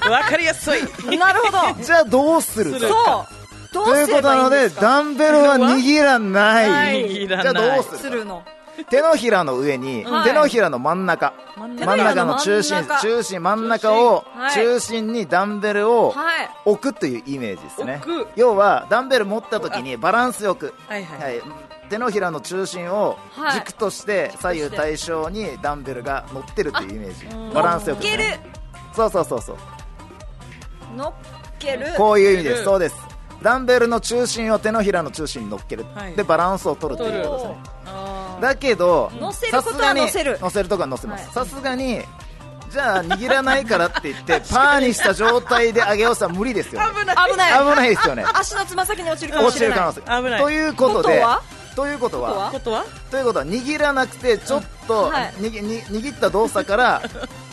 [0.09, 0.81] わかりやすい。
[1.17, 1.83] なるほど。
[1.83, 2.77] じゃあどうするか。
[2.79, 3.38] するそう
[3.71, 6.69] というすればいいことなのでダンベルは握らない。
[6.69, 7.27] ない。
[7.27, 7.91] じゃあどうする？
[7.91, 8.43] かするの？
[8.89, 10.23] 手のひらの上に、はい。
[10.29, 13.01] 手のひらの真ん中、真ん真ん中の中心中。
[13.01, 14.53] 中心真ん中を、はい。
[14.53, 16.49] 中心にダンベルをはい。
[16.63, 18.01] 置くというイメージですね。
[18.37, 21.37] 要はダンベル持った時にバランスよく、はいはい。
[21.37, 21.41] はい、
[21.89, 23.53] 手のひらの中心をはい。
[23.55, 27.53] 軸として左右対称にダンベルが乗ってるというイメージ。
[27.53, 28.23] バランスよく、乗っける。
[28.95, 29.57] そうそうそうそう。
[30.95, 31.13] 乗っ
[31.59, 31.87] ける。
[31.97, 32.63] こういう意味です。
[32.63, 32.95] そうです
[33.41, 36.13] ダンベルの中心を手のひらの中心に乗っける、はい。
[36.13, 37.57] でバランスを取るということですね。
[38.41, 40.37] だけど乗せることは乗せる。
[40.41, 41.25] 乗せるとこは乗せます。
[41.25, 41.47] はい。
[41.47, 42.01] さすがに
[42.69, 47.15] じゃあ握らないからって言って パーにした状態で上げようとは無理ですよ、ね、危ない。
[47.31, 47.59] 危ない。
[47.59, 48.25] 危ないですよね。
[48.33, 49.77] 足のつま先に落ちるかも落ちしれない。
[49.77, 50.23] る可能性。
[50.23, 50.41] 危ない。
[50.41, 51.41] ということでこ
[51.75, 52.49] ということは？
[52.51, 52.69] こと
[53.17, 55.11] いうことは握らなくてちょっと、うん。
[55.11, 55.33] はい。
[55.37, 57.01] にぎに握った動作から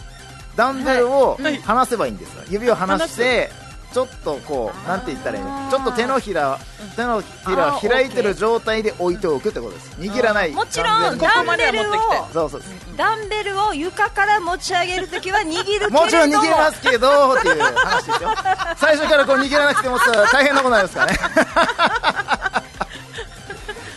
[0.57, 1.61] ダンベルをはい。
[1.63, 2.43] 離せばいいんですよ。
[2.51, 3.51] 指を離して
[3.93, 5.71] ちょっとこうなんて言ったらいいの？
[5.71, 6.59] ちょっと手のひら
[6.97, 9.97] 手のひらを開いてる状態で置いておくってことです。
[9.99, 10.53] 握らない。
[10.53, 12.33] もちろんダンここまではベルを持ってきて。
[12.35, 12.63] そうそう
[12.97, 16.07] ダンベルを床から持ち上げるときは握るけれども。
[16.09, 18.31] ちろん握れますけどっていう話ですよ。
[18.77, 21.19] 最初からこう握らなくてもさ大変なことになりますからね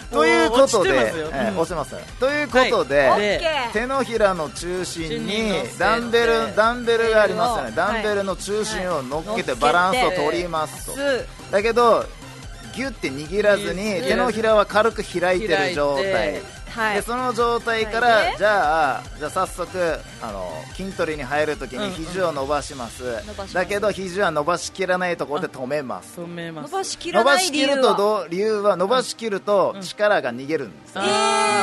[0.12, 1.96] ということでえ押せます。
[2.20, 7.64] ということで、手のひらの中心にダンベルダンベルがありますよね。
[7.64, 7.76] はい。
[7.76, 9.60] ダンベルの中心を乗っけてはい。
[9.60, 10.94] バランスを取りますと。
[10.94, 12.06] すだけど
[12.76, 16.96] ギュッて握らずに手のひらは軽く開いてる状態はい。
[16.96, 18.36] でその状態かはい。
[18.38, 23.04] じゃあじゃあ早速あの筋トレに入るときに肘を伸ばします。
[23.04, 23.54] 伸ばします。
[23.54, 26.20] だけど肘は伸ばしきらないところで止めます。
[26.20, 26.72] 止めます。
[26.72, 28.28] 伸ばしきら伸ばないしきると理由はどう？
[28.30, 30.96] 理由は伸ばしきると力が逃げるんです。
[30.96, 31.06] よあ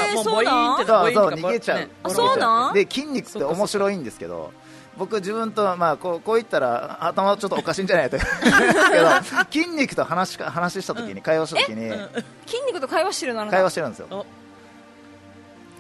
[0.09, 1.31] ーえーもうボイーンってそうそう。
[1.31, 2.75] 逃げちゃう、ねそうなん？
[2.75, 4.53] で筋肉って面白いんですけど
[4.97, 9.11] 僕自分とまあこうこう言ったら頭ちょっとおかしいんじゃないとです けど
[9.53, 11.90] 筋肉と話し話した時に会話した時に
[12.47, 13.47] 筋肉と会話してるの？
[13.51, 14.07] 会話してるんですよ。
[14.11, 14.27] お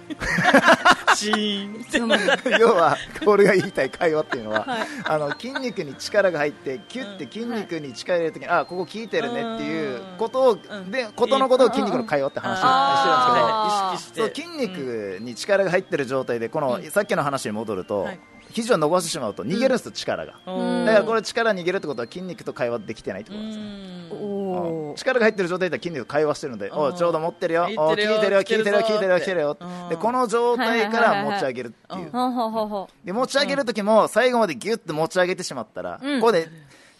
[1.16, 1.86] シーン。
[2.58, 4.86] 要は俺が言いたい会話っていうのは、はい。
[5.04, 10.90] あの筋肉に力が入ってキュッて筋肉に力入れるときに、あここ効いてるねっていうことを、ん。
[10.90, 18.20] でことのことを筋肉の会話って話をしてるんですけどそう筋肉に力が入ってる状態でこの、さっきの話に戻ると、はい
[18.56, 20.32] 肘を伸ばしてしまうと逃げるんですよ、力が。
[20.46, 20.86] うん。
[20.86, 28.14] だからこれ力逃げるってことは筋肉と会話できてないってことですね力が入ってる状態で筋肉と会話してるので、おうちょうど持ってるよ、いおうってるよ。
[28.14, 29.56] 聞いてるよ、聞いてるよ、来てるぞ聞いてるよ、聞いてるよ。
[29.60, 29.88] うん。
[29.90, 36.20] でこの状態から持ち上げるっていう、ほうほうほうほで持ち上げる時も最後までギュッと持ち上げてしまったら、うん。
[36.20, 36.48] ここで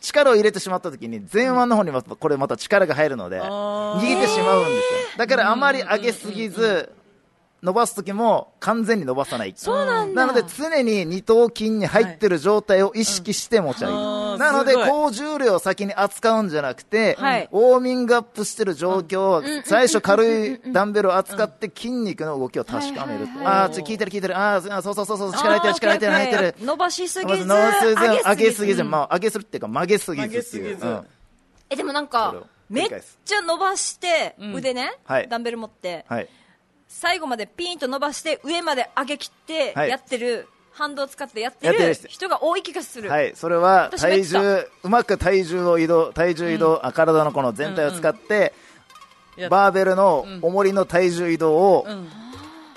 [0.03, 4.83] 力を入れてしまった時に前腕の方にまたこれまた力が入るので逃げてしまうんですよ。
[5.17, 6.93] だからあまり上げすぎず
[7.63, 9.55] 伸ばす時も完全に伸ばさない。
[9.57, 10.27] そうなんだ。
[10.27, 17.49] なので常に二頭筋に入ってる状態を意識して持ち上げる、うんあーなので高重量を先に扱うんじゃなくて、はい。
[17.51, 24.37] ウォーミングアップしてる状況を最初軽いダンベルを扱って筋肉の動きを確かめる、はいはいはいああちょ聞いてる聞いてる。
[24.37, 26.55] ああそうそうそうそう力入ってる力入ってる入ってる。
[26.61, 30.79] 伸ばしすぎず伸ばすぎず上げすぎず、うんまあ、上げするっていうか曲げすぎずっていう。
[30.79, 31.07] うん。
[31.71, 32.35] えでもなんそか
[32.69, 32.89] めっ
[33.25, 34.55] ちゃ伸ばしてうん。
[34.55, 35.29] 腕ね、はい。
[35.29, 36.05] ダンベル持って。
[36.09, 36.29] はい
[36.89, 39.91] 最後までピーンと伸ばして上まで上げ切ってはい。
[39.91, 42.09] やってる、反動を使ってやってる人。
[42.09, 48.53] 人が多い気がする、はい、それは体重うまく体重を移動体重移動、あ体のこの全体を使って、
[49.37, 52.09] やバーベルの重りの体重移動をうん。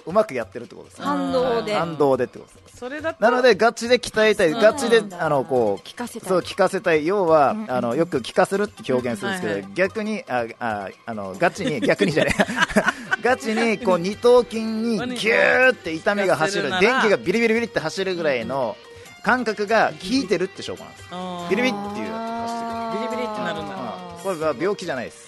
[0.05, 1.75] うまくやってるってことですね、反動で。
[1.75, 6.29] 反動でってことですそれだとなのでガチで鍛えたいガチであのこう聞かせたい。
[6.29, 7.05] そう聞かせたい。
[7.05, 9.71] 要は、あのよく聞かせるって表現するんですけど、はいはい。
[9.73, 12.43] 逆にあああのガチに逆にじゃねえ
[13.21, 18.77] ガチにこう二頭筋に ギューって痛みが走る電気がビリビリビリって走るぐらいの
[19.23, 21.09] 感覚が効いてるって証拠なんです
[21.49, 23.09] ビリビリっていう走ってる。
[23.09, 23.75] ビリビリってなるんだ。
[24.15, 24.23] うん。
[24.23, 25.27] これは病気じゃないです。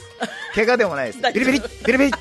[0.55, 1.33] 怪我でもないです。
[1.33, 2.11] ビリビリビリビリ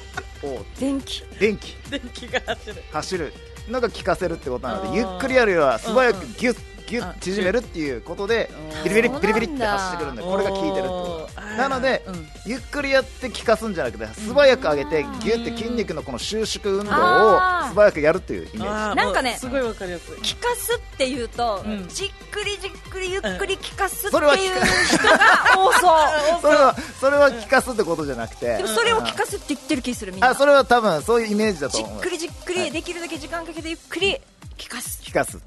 [0.81, 1.23] 電気。
[1.39, 1.77] 電気。
[1.89, 2.83] 電気が走る。
[2.91, 3.33] 走る
[3.71, 11.41] のが効かせるってことなのでゆっくりやるよりは素早くギュッギュッ縮めるっていうことでうんビリビリビリビリって走ってくるんでこれが効いてるってこと。
[11.57, 12.29] なのでうん。
[12.47, 20.15] ゆっくりやって効かすんじゃなくて素早く上げてギュッて筋肉のこの収縮運動を素早くやるっていうイメージなんかねすごいわかりやすい。
[20.17, 21.87] 聞かすっていうと、うん。
[21.89, 25.19] じっくりじっくりゆっくり聞かすってそれはいう人が
[25.57, 26.41] 多そう。
[26.43, 28.57] それはそれは効かすってことじゃなくて。
[28.57, 30.31] でもそれを聞かすって言ってる気するみんな。
[30.31, 31.99] あそれは多分そういうイメージだとじ思う。
[31.99, 32.71] っくりじっくり、はい。
[32.71, 34.17] できるだけ時間かけてゆっくり
[34.59, 35.01] 聞かす。
[35.05, 35.39] 効かす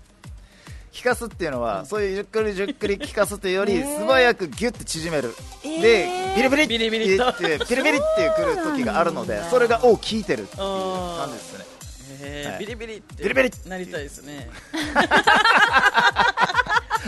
[1.04, 5.36] 効かすっていうのは、そういうゆっくりじっくり効かすというより、素早くギュッて縮める、
[5.66, 5.82] えー。
[5.82, 7.28] でビリビリビリビリと。
[7.28, 11.66] ってビリビリってくる時があるのでそれがお効いてるっていう感じですね。
[12.48, 12.60] はい。
[12.60, 14.50] ビリビリってビリビリなりたいですね。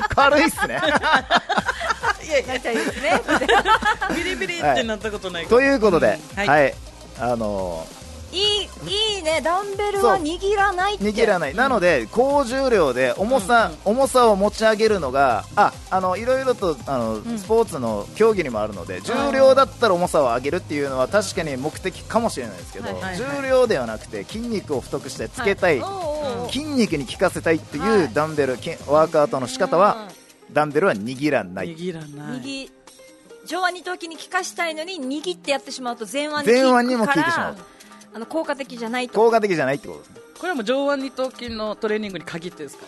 [0.10, 0.82] 軽いっすね。
[2.26, 3.22] いやいやなりたいですね。
[4.16, 6.48] ビリビリってなったことないということで、はい。
[6.48, 6.74] はい、
[7.20, 8.05] あのい
[8.36, 8.68] い
[9.16, 9.40] いいね。
[9.42, 11.04] ダンベルは握らないって。
[11.06, 26.16] 握らない、なので高重量で重さ、重さを持ち上げるのがああのいろいろとあの、スポーツの競技にもあるので重量だったら重さを上げるっていうのは確かに目的かもしれないですけど、はいはい重量ではなくて筋肉を太くしてつけたい、はい
[26.52, 28.00] 筋肉に効かせたいってはい。
[28.02, 30.10] いうダンベル、きワークアウトの仕方は、
[30.52, 31.76] ダンベルは握らない。
[31.76, 32.40] 握らない。
[32.40, 32.72] 右
[33.46, 37.58] 上腕二頭筋に効かしたいのに握ってやってしまうと前腕に効くから前腕にも効いてしまう
[38.16, 39.14] あの効果的じゃないと。
[39.20, 40.22] 効果的じゃないってことですね。
[40.40, 42.86] これはもう上腕二頭筋のトレーニングに限ってですか？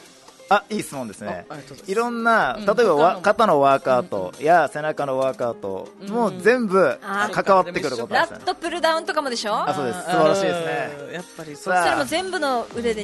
[0.49, 1.45] あいい質問ですね。
[1.49, 1.91] います。
[1.91, 2.65] いろんな、うん。
[2.65, 6.97] 例えば肩のワークアウトや背中のワークアウト、もう全部
[7.31, 8.37] 関わってくることですね。
[8.37, 9.67] ラットプルダウンとかもでしょ？
[9.67, 9.99] あそうです。
[9.99, 10.89] あ素晴らしいですね。
[11.07, 11.13] うん。
[11.13, 13.01] やっぱりそれも全部の腕で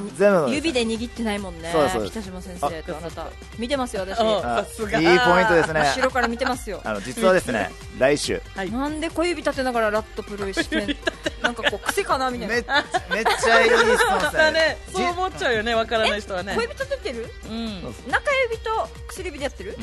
[0.47, 1.69] 指で握ってないもんね。
[1.71, 2.11] そうですそうです。
[2.13, 3.27] 北島先生とあなた。
[3.59, 4.19] 見てますよ私。
[4.19, 5.81] いいポイントですね。
[5.81, 6.81] 後ろから見てますよ。
[6.83, 8.41] あの実はですね来週。
[8.55, 8.71] はい。
[8.71, 10.95] なんで小指立てながらラットプルしてん
[11.41, 12.53] なんかこう癖かなみたいな。
[12.53, 12.63] めっ
[13.11, 14.77] めっちゃいい質問ですね。
[14.93, 15.75] そう思っちゃうよね。
[15.75, 16.53] わからない人はね。
[16.55, 17.32] 小指立ててる？
[17.49, 17.81] うん。
[18.11, 19.77] 中指と薬指でやってる？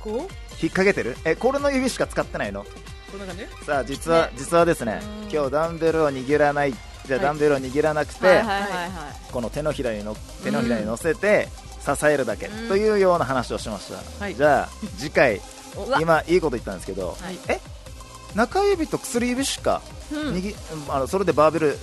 [0.00, 0.16] こう？
[0.18, 0.28] 引っ
[0.72, 1.16] 掛けてる？
[1.24, 2.64] えこれの指しか使ってないの？
[3.10, 3.46] こんな感じ？
[3.64, 5.00] さあ実は実はですね
[5.32, 6.74] 今日ダンベルを握らない
[7.06, 8.42] じゃダンベルを握らなくて、
[9.30, 11.48] この手のひらにの手のひらに乗せて
[11.84, 14.34] 支えるだけというような話をしました、はい。
[14.34, 15.40] じゃあ次回
[16.00, 17.38] 今いいこと言ったんですけど、はい。
[17.48, 17.60] え？
[18.34, 20.34] 中指と薬指しか、うん。
[20.34, 20.54] 握
[20.92, 21.78] あのそれでバーベル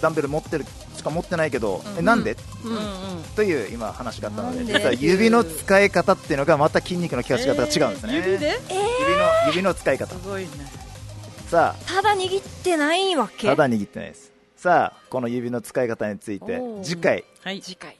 [0.00, 0.64] ダンベル持ってる
[1.02, 2.76] しか持ってないけど、えなんで、うん。
[2.76, 2.80] うん
[3.34, 4.72] という今話があったのでなんで？
[4.74, 8.30] 実は指の使い方っていうのがまた筋肉の効かせ方が違うんですね、えー。
[8.32, 10.14] 指で指の指の使い方。
[10.14, 10.48] すごいね。
[11.48, 13.46] さただ握ってないわあけ？
[13.48, 14.30] ただ握ってないです。
[14.56, 17.24] さあこの指の使い方について次回。
[17.42, 17.60] はい。
[17.60, 17.96] 次回。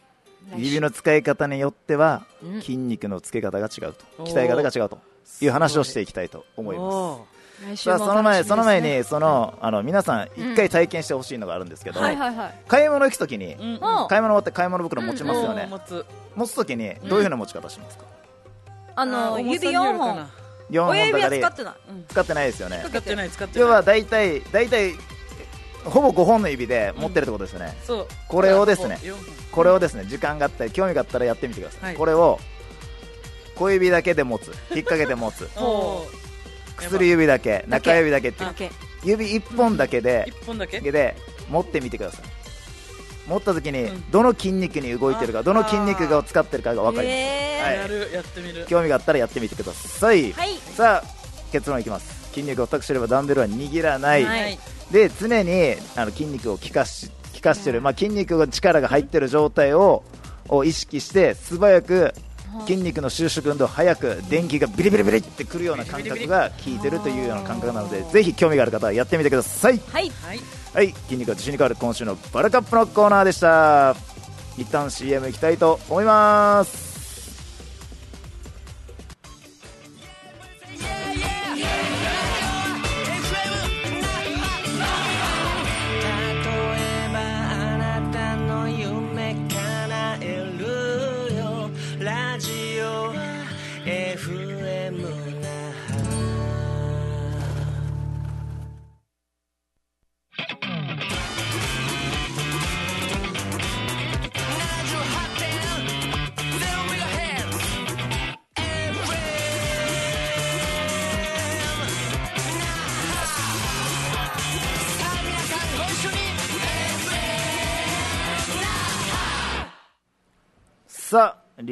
[0.57, 2.61] 指の使い方によってはうん。
[2.61, 4.25] 筋肉のつけ方が違うと。
[4.25, 4.99] 鍛え方が違うと
[5.41, 7.32] いう話をしていきたいと思います
[7.77, 12.55] その前その前にそのあの皆さん一回体験してほしいのがあるんですけどはいはいはい。
[12.68, 15.66] 買い物行くときに買い物終わって買い物袋持ちますよね。
[15.70, 18.05] 持つ持つときにどういうふうな持ち方しますか？
[18.96, 20.27] あの指4本。
[20.70, 21.75] 4親指はだけ使ってない。
[22.09, 22.85] 使ってないですよね。
[22.88, 23.68] 使ってない使ってない。
[23.68, 24.94] 要は大体大体
[25.85, 27.77] ほぼ5本の指で持ってるってことですよね。
[27.85, 28.07] そう。
[28.29, 28.98] これをですね
[29.51, 31.96] これをですね時間があったり興味があったらやってみてください、はい。
[31.96, 32.38] これを
[33.57, 34.46] 小指だけで持つ。
[34.46, 35.46] 引っ掛けて持つ
[36.83, 38.45] 薬指だけ中指だけって
[39.05, 40.81] 指1本だけで一本だけ？
[40.81, 41.16] で
[41.51, 42.25] 持ってみてください。
[43.29, 44.11] 持った時にうん。
[44.11, 47.77] どの筋肉に動いてるかあどの筋肉が使ってるかが分かります、えはい。
[47.77, 48.66] やるやってみる。
[48.66, 50.57] 興味があったらやってみてください、ーはい。
[50.57, 51.09] さあ
[51.53, 52.29] 結論いきます。
[52.31, 54.59] 筋肉を太くすればダンベルは握らない。
[54.90, 60.05] で常にあの筋肉を効かし効かしてる、まあ、筋肉の力が入ってる状態を
[60.49, 62.12] を意識して素早く
[62.67, 69.79] 筋肉の収縮運動早く電気がビリビリビリってくるような感覚が効いてるというような感覚なのでぜひ興味がある方はやってみてください。
[69.79, 70.11] はい。
[70.11, 70.41] はい。
[70.75, 73.95] はい筋肉が自信に変わる今週のバラカップのコーナーでした。
[74.57, 76.92] 一旦 CM いきたいと思います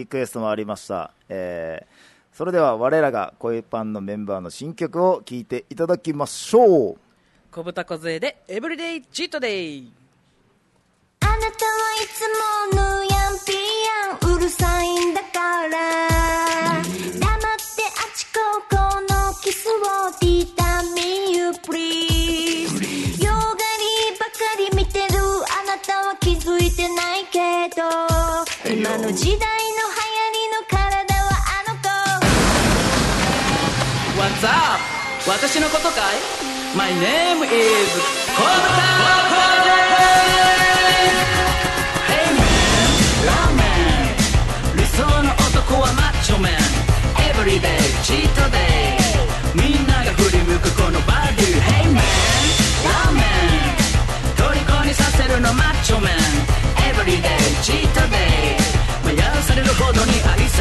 [0.01, 6.99] リクエストもありました、えーそれでは我らが恋パンのメンバーの新曲を聴いていただきましょう。
[7.51, 9.93] 小豚小杖でエブリデイチートデイ
[11.21, 11.51] あなたはい
[12.15, 12.23] つ
[12.73, 15.79] もぬやんぴやんうるさいんだから。
[16.79, 18.39] 黙ってあちこ
[18.71, 18.77] こ
[19.13, 19.71] のキスを
[20.21, 22.69] ティータミユプリー
[23.19, 27.83] ズよがりばかり見てるあなたは気づいてないけど。
[28.73, 29.80] 今の時代の
[35.31, 36.19] 私のことかい
[36.77, 37.51] ?My name is
[38.35, 38.67] 小豚
[39.31, 39.71] 小杖
[42.11, 42.51] Hey man,
[43.31, 46.53] ramen 理想の男はマッチョメン。
[47.31, 48.99] Everyday, cheat day
[49.55, 52.03] みんなが振り向くこのバデュ Hey man,
[52.83, 53.25] ラーメン。
[54.37, 56.15] 虜にさせるのマッチョメン。
[56.91, 57.23] Everyday,
[57.63, 58.59] cheat day
[59.07, 60.60] 迷わされるほどに愛さ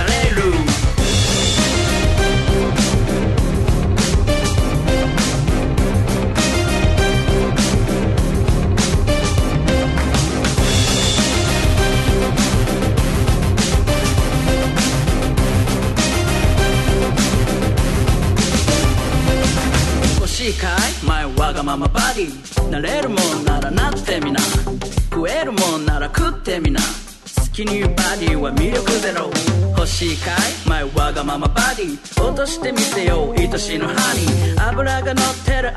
[32.40, 33.34] ディ落としてみせよう。
[33.34, 35.69] 愛しのハニー脂が乗ってる。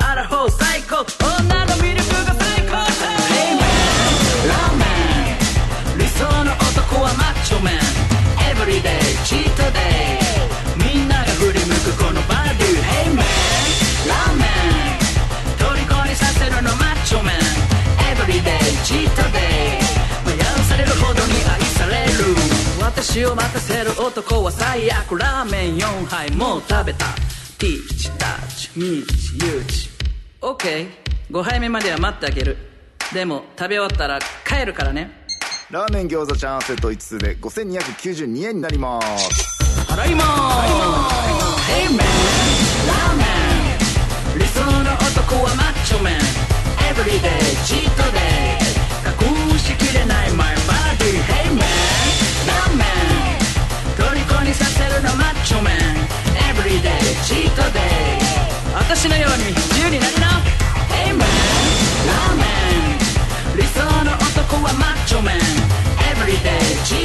[23.13, 27.05] 私を待たせる男は最悪ラーメン4杯もう食べた。
[27.59, 29.91] ティーチタッチミーチユーチ。
[30.41, 32.57] OK5 杯目までは待ってあげる。
[33.13, 35.11] でも食べ終わったら帰るからね。
[35.71, 39.63] ラーメン餃子チャンセット5つで5292円になります。
[39.93, 40.67] 払いまー
[41.59, 41.71] す。
[41.71, 43.25] Hey man ラーメ
[44.37, 44.39] ン。
[44.39, 46.17] 理想の男はマッチョメン。
[46.95, 47.21] Everyday
[47.67, 49.53] チートデイ。
[49.53, 51.72] 隠しきれない My body Hey
[54.53, 55.77] にさせるのマッチョメン。
[56.53, 57.83] Everyday チートデイ
[58.75, 60.29] 私のように自由になりな。
[60.93, 62.45] Hey man ラーメ
[63.57, 65.37] ン理想の男はマッチョメン。
[66.13, 67.02] Everyday チートデイ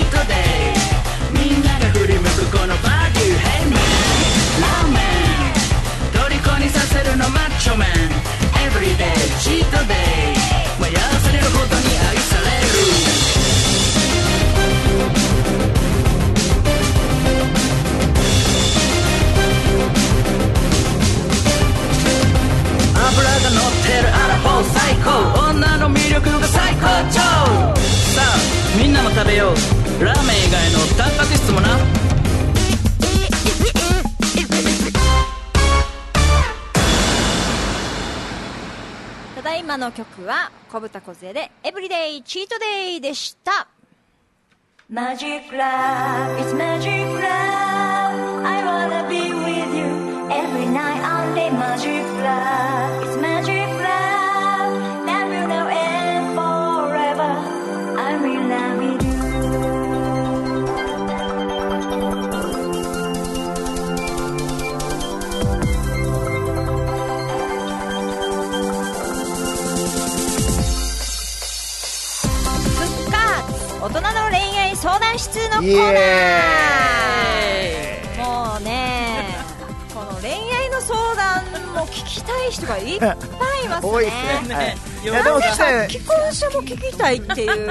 [29.37, 31.77] ラーメン以外のタンパク質もな。
[39.35, 43.67] ただいまの曲は小豚小杖で「エブリデイチートデイ」でした。
[44.89, 49.85] マジックラブ It's マジックラブ I wanna be with you
[50.29, 53.56] Every night only マジックラブ It's magic love
[74.97, 75.77] 相談室のコイー。
[75.77, 75.91] ナ
[77.43, 79.37] エーもうね
[79.93, 81.43] この恋愛の相談
[81.75, 83.11] も聞きたい人がいっぱい
[83.65, 83.91] いますね。
[83.91, 87.67] 多いですね、はい、いやでも既婚者も聞きたいっていう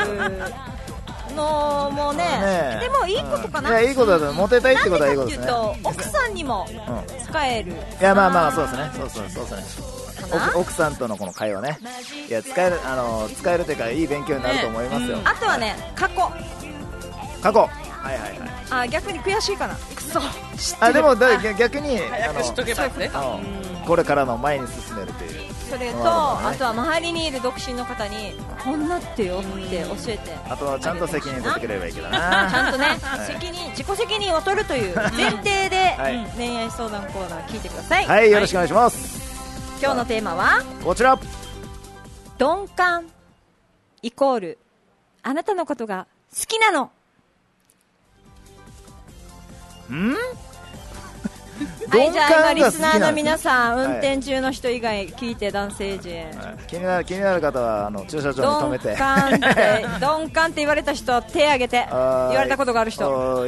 [1.35, 2.79] のもねね。
[2.81, 5.47] でもいいことかな、いやいいことだとモテたいってことはいいことですね。
[5.47, 6.77] なんでかっていうと奥さんにもうん。
[7.25, 8.91] 使える、いやまあまあそうですね。
[8.95, 9.87] そうそうそうですね。
[10.33, 11.79] 奥奥さんとのこの会話ね。
[12.29, 16.31] いや使えるあの使えるというかいい勉強になると思いますよ、あとはね過去
[17.47, 17.61] 過去。
[17.61, 18.51] はいはいはい。
[18.71, 19.75] あ逆に悔しいかな。
[19.77, 20.21] くそ
[20.81, 23.11] あでもだ逆逆にあの早くしとけばね。
[23.15, 23.83] う。
[23.83, 23.87] ん。
[23.87, 25.55] これからの前に進めるという。
[25.71, 30.37] それと、あとは周りにいる独身の方にこんなってよって教えて。
[30.49, 32.49] あとはちゃんと責任取ってくれればいいけどな。
[32.51, 33.27] ちゃんとね、はい。
[33.27, 35.97] 責任自己責任を取るという前提で、
[36.37, 41.19] 恋愛相談コーナー聞いてください、はいよろしくお願いします、今日のテーマはこちら。
[42.39, 43.07] 鈍感
[44.03, 44.59] イコール
[45.23, 46.91] あなたのことが好きなの
[49.95, 50.15] ん？
[51.89, 56.27] はいじゃあ今リスナーの皆さん、はい運転中の人以外聞いて男性陣、
[56.67, 58.89] 気になる気になる方はあの駐車場に止めて。
[58.91, 61.87] 鈍感って 鈍感って言われた人手挙げて。
[61.89, 61.97] 言
[62.37, 63.47] われたことがある人。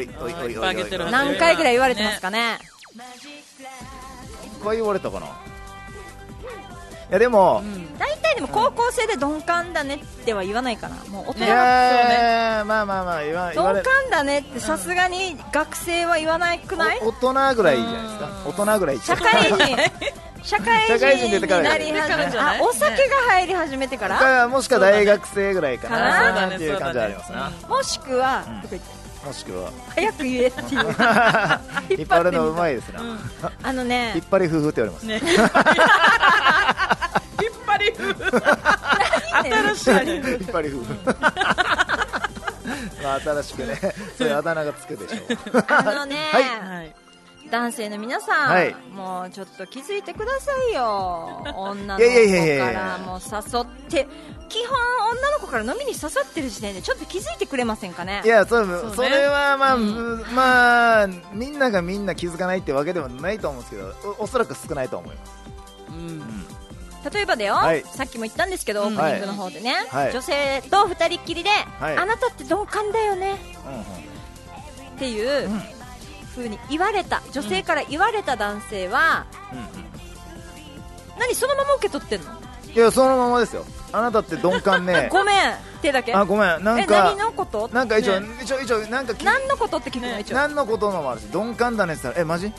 [1.11, 2.59] 何回ぐらい言われてますかね？
[4.61, 5.27] 一回言われたかな。
[5.27, 5.31] い
[7.11, 7.63] やでも、
[7.99, 10.97] 大体でも高校生で鈍感だねっては言わないかな。
[11.09, 16.99] もう大人いはやーまあまあまあ言わ鈍感だねってさすがに学生は言わなくない？
[17.01, 18.29] お大人ぐらいじゃないですか。
[18.47, 19.57] 大人ぐらい社会人。
[20.41, 22.61] 社会人人に出てからなり始め出てからじゃない？
[22.61, 24.19] あお酒が入り始めてから？
[24.19, 27.33] かもしくは大学生ぐらいかなっていう感じはあります。
[27.33, 28.81] な、もしくは、うん
[29.29, 29.71] もしくは。
[29.95, 30.87] 早く言えっていう。
[31.99, 33.03] 引っ張るのうまいですな、
[33.63, 34.13] あのね。
[34.15, 35.15] 引っ張り夫婦って言われます、ね。
[35.15, 35.51] 引っ
[37.67, 37.93] 張り
[39.75, 41.17] 新しいね引っ張り夫婦。
[43.03, 43.95] まあ新しくね。
[44.17, 45.65] そういうあだ名がつくでしょう。
[45.69, 46.43] あのね、はい。
[46.43, 46.95] はい
[47.51, 48.75] 男性の皆さん、はい。
[48.93, 51.43] もうちょっと気づいてくださいよ。
[51.57, 54.07] 女の子からもう誘って
[54.49, 54.77] 基本
[55.13, 58.23] 女の子から飲みに誘ってる時点でちょっと気づいてくれませんかね？
[58.25, 58.75] いやそうね。
[58.95, 65.33] それはまあ、まあみんながみんな気づかないってわけでもないと思うんですけどおおそらく少ないと思います、
[65.89, 66.47] うん。
[67.13, 67.85] 例えばだよ、はい。
[67.85, 68.97] さっきも言ったんですけど、うん。
[68.97, 70.13] オープニングの方でね、はい。
[70.13, 71.97] 女性と二人っきりで、はい。
[71.97, 73.37] あなたって鈍感だよね。
[73.67, 73.81] うんうん。
[73.83, 73.85] っ
[74.99, 75.49] ていう
[76.39, 79.27] 風に言われた女性から言われた男性は、
[81.19, 82.33] 何そのまま受け取ってんの？
[82.75, 83.65] いやそのままですよ。
[83.93, 85.09] あなたって鈍感ね。
[85.13, 86.15] ごめん手だけ。
[86.15, 86.63] あごめん。
[86.65, 87.69] なんえか何のこと？
[87.73, 90.37] なんか一応、ね一応一応なんかき何のことって聞くの、ね一応。
[90.37, 92.53] 何のことのもあるし鈍感だねって言ったらえマジ？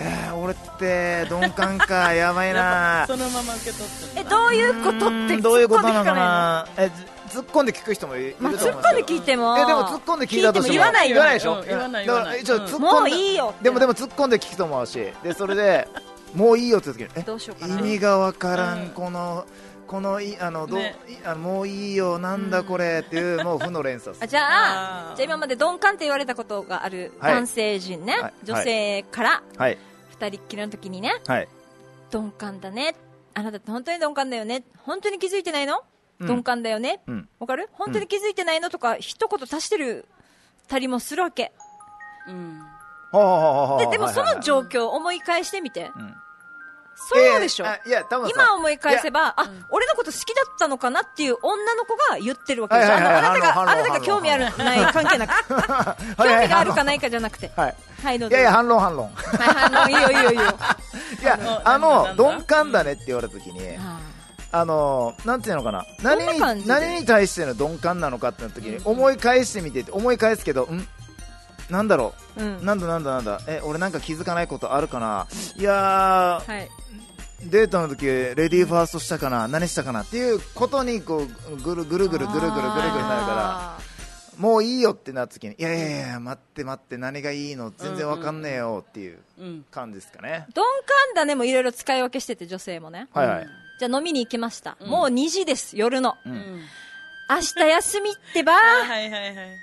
[0.00, 2.12] えー、俺って鈍感か。
[2.14, 3.04] やばいな。
[3.08, 6.66] そのまま受け取ってえどういうことってどういうことなのかな。
[6.76, 9.58] えず突っ込んで聞く人もいるとまあ、思う突っ込んで聞いても。
[9.58, 10.74] えでも突っ込んで聞いたとしても。
[10.74, 12.40] 言わないよ言わないでしょ、うん言わない言わない。
[12.40, 14.98] 突っ込んで、もういいよでもでも突っ込んで聞くと思うし。
[15.22, 15.88] でそれで
[16.34, 17.22] もういいよって時にえ？
[17.22, 17.78] どうしようかな。
[17.78, 18.88] 意味がわからん、うん。
[18.90, 19.46] この
[19.86, 20.96] このいあのどう、ね。
[21.08, 27.34] いあのもういいよなんだこれっていうもう負の連鎖じゃあじゃあ今まで鈍感って言われたことがあるはい。
[27.34, 28.34] 男性陣ね、はい。
[28.44, 29.78] 女性からはい。
[30.10, 31.20] 二人っきりの時にね。
[31.26, 31.48] はい。
[32.12, 32.94] 鈍感だね。
[33.34, 34.64] あなたって本当に鈍感だよね。
[34.84, 35.91] 本当に気づいてないの、うん
[36.26, 37.00] 鈍感だよね。
[37.06, 37.28] うん。
[37.38, 37.68] わかる？
[37.72, 40.06] 本当に気づいてないのとか一言足してる
[40.68, 41.52] たりもするわけ。
[42.28, 42.60] うん。
[43.78, 45.92] ででもその状況を思い返してみて、ん。
[46.94, 52.92] そうでしょ、えーあいや多分さ今思い返せいば、あ、俺のこと好きだったのかなっていう女の子が言ってるわけでしょ。
[52.92, 53.24] はいはいはい。
[53.24, 55.32] あなたが、あなたが興味ある、ない関係なく。
[56.16, 57.50] 興味があるかないかじゃなくて。
[57.56, 57.74] はい。
[58.04, 58.36] はい、どうぞ。
[58.36, 59.06] いやいや反論反論。
[59.06, 59.90] はい、反論。
[59.90, 60.42] いいよいいよいいよ。
[61.22, 63.98] い やああの鈍感だねって言われた時にあ
[64.54, 65.86] あのなんていうのかな。
[66.02, 68.86] 何に何に対しての鈍感なのかってなった時にうん。
[68.86, 70.86] 思い返してみて思い返すけどん？
[71.70, 72.60] なんだろーうん。
[72.60, 73.40] うなんだなんだなんだ。
[73.48, 75.26] え俺なんか気づかないことあるかな？
[75.56, 76.68] いやーはい。
[77.44, 79.48] デートの時レディーファーストしたかな？
[79.48, 80.02] 何したかな？
[80.02, 83.78] っていうことにこうぐるぐるぐるぐるぐるぐるぐるになるからあ
[84.36, 87.72] もういいよってなった時にいやいやいや待って待って何がいいの？
[87.76, 90.28] 全然わかんねえよっていううん感じですかね。
[90.28, 90.64] ー鈍感
[91.16, 93.08] だねもいろいろ使い分けしてて、女性もね。
[93.14, 93.46] はいはい
[93.82, 94.76] じゃあ飲みに行きました。
[94.86, 96.16] もう2時です、夜の。
[96.24, 98.52] 明日休みってば。
[98.52, 99.58] はいはいはいはい。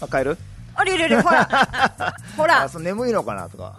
[0.00, 0.38] あ帰る？
[0.74, 1.44] あれれれ、ほら。
[2.38, 3.76] ほあら、そう眠いのかなとか。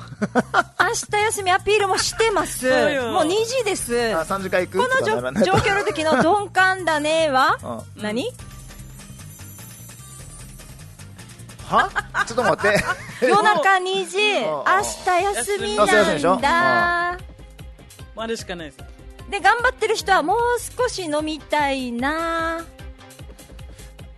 [0.79, 2.69] 明日休みアピールもしてます。
[2.69, 4.13] もう2時です。
[4.13, 4.77] あ3時間行く？
[4.77, 7.57] この状況の時の鈍感だねは、
[7.97, 8.03] うん。
[8.03, 8.31] 何？
[11.67, 11.89] は？
[12.27, 13.25] ちょっと待って。
[13.25, 14.21] 夜中2時、う。
[14.21, 14.63] ん明
[15.03, 17.17] 日休みなんだ。
[18.17, 18.77] あれしかないです
[19.31, 20.37] で、頑張ってる人はもう
[20.77, 22.63] 少し飲みたいな。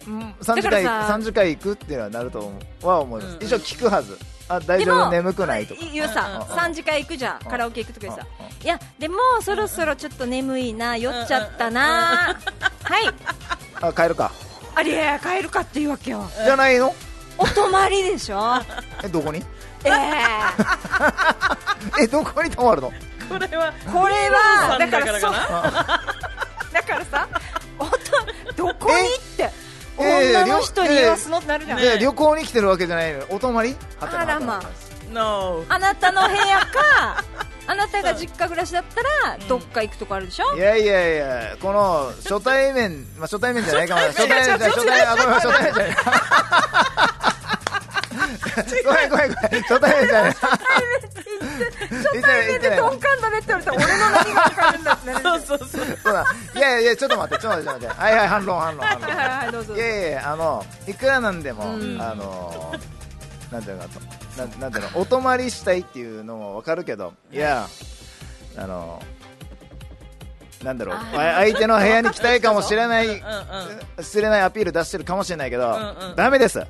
[0.07, 0.20] うん。
[0.41, 3.43] 3時間だからさ3時間行くっていうのはなると思うは思います、うん。
[3.45, 4.18] 一応聞くはず。
[4.49, 5.11] あ大丈夫？
[5.11, 5.82] 眠くないとか。
[5.93, 8.18] 言うさ、うん3時間行くじゃん、うんカラオケ行くときにさ。
[8.64, 12.38] いや、でも、そろそろちょっと眠いな、酔っちゃったな。
[12.84, 13.03] はい。
[13.82, 14.32] あ帰るか。
[14.76, 16.26] ありゃ、帰るかっていうわけよ。
[16.43, 16.93] じゃないの？
[17.38, 18.55] お泊まりでしょ。
[19.03, 19.41] えどこに？
[19.86, 19.89] え
[21.99, 22.91] ええどこに泊まるの？
[23.30, 26.04] これはこれは、だだかそう、かららかな？
[26.74, 27.28] だからさ、
[27.80, 27.92] おと
[28.56, 29.50] どこにって、
[30.00, 31.38] え女の人に言わすの？
[31.38, 31.80] ってなるじゃん。
[31.80, 33.76] で旅行に来てるわけじゃないのお泊まり？
[34.00, 34.62] あらまあ。
[35.12, 37.24] No あなたの部屋か、
[37.68, 40.56] あなたが実家暮らしだったら、どっか行くとこあるでしょ？
[40.56, 44.02] いやいやいやこの初対面まあ初対面じゃないかも。
[44.02, 45.96] 初対面じゃない初対面じゃない
[48.86, 50.32] ごめんごめんごめん初対面じゃない。
[50.34, 50.58] 初対
[51.02, 51.12] 面
[52.59, 56.14] で、鈍感だねって言われたら、俺の何がわかるんだってなるそうそうそうそう。
[56.14, 57.95] だいやいやちょっと待ってちょっと待ってちょっと待って。
[58.03, 59.09] はいはい反論反論反論。
[59.09, 59.80] はいはいはい、どうぞい。
[59.80, 62.01] やいやあのいくらなんでも、うん。
[62.01, 62.76] あの
[63.51, 63.89] なんていうのか
[64.38, 67.38] ななんなんていうのお泊まりしたいっていうのもわかるけどい。
[67.38, 67.68] や
[68.57, 69.01] あの
[70.64, 70.95] なんだろう。
[70.95, 73.18] あ相手の部屋に来たいかもしれないうんう
[74.01, 76.16] ん失礼ないアピール出してるかもしれないけど、んうん。
[76.16, 76.66] ダメです。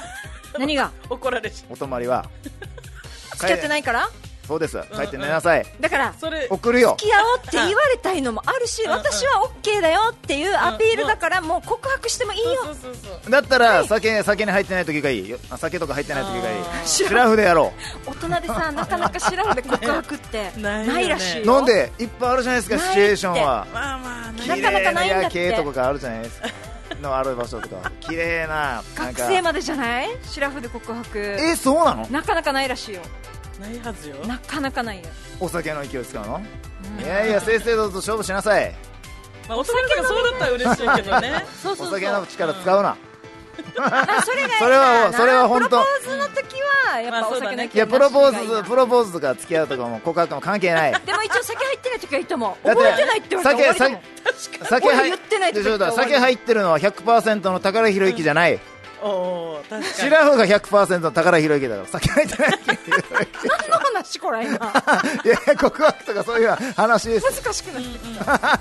[0.58, 0.90] 何が？
[1.10, 2.24] 怒られちゃお泊まりは。
[3.36, 4.08] 付き合ってないから？
[4.46, 4.78] そうです。
[4.94, 6.96] 帰って寝なさい、だからう、それ送るよ。
[6.98, 8.90] 付き合おうって言われたいのもあるし、うん。
[8.90, 8.98] うん。
[8.98, 12.62] 私は OK だよっていうアピールだから、もう告白してもいいよ。
[13.28, 15.34] だったら酒酒に入ってない時がいい。
[15.56, 16.64] 酒とか入ってない時がいい。
[16.84, 17.72] シラフでやろ
[18.06, 21.56] 大人でさ、なかなかシラフで告白って ないらしいうよ。
[21.58, 23.66] 飲んでいっぱいあるじゃないですかシチュエーションは。
[23.72, 26.48] まあまあなかなか麗なないんだっとかがあるじゃないですか。
[27.02, 27.90] のある場所とか。
[28.00, 29.22] 綺麗ななんか。
[29.22, 30.16] 学生までじゃない？
[30.24, 31.18] シラフで告白。
[31.18, 32.06] えそうなの？
[32.10, 33.02] なかなかないらしいよ。
[33.60, 34.16] ないはずよ。
[34.26, 35.04] なかなかないよ。
[35.40, 36.40] お酒の勢い使うの？
[37.00, 38.74] いやいや正々堂々と勝負しなさい。
[39.48, 41.44] まあお友達がそうだったら嬉しいけどね。
[41.62, 41.96] そうそうそう。
[41.96, 42.96] お酒の力使うな。
[43.76, 45.68] まあそれがいいそれはなそれは本当。
[45.68, 46.60] プロポーズの時
[46.92, 50.92] は、やっぱお酒のいやプロポーズプロポーズとか付き合うとかも告白も関係ない。
[51.04, 52.66] でも一応酒入ってない時はいいと思う。
[52.66, 53.74] だって覚えてないって言われたら酒
[54.64, 58.60] 酒入ってない酒入ってるのは100%の宝ひろゆきじゃない。
[59.02, 59.84] おお確かに。
[59.94, 62.52] シラフが100%の宝ひろゆきだから先入ってない
[64.26, 64.56] これ今。
[65.24, 67.42] いや告白とかそういう話です。
[67.44, 68.24] 難しくなってきた。
[68.26, 68.58] だか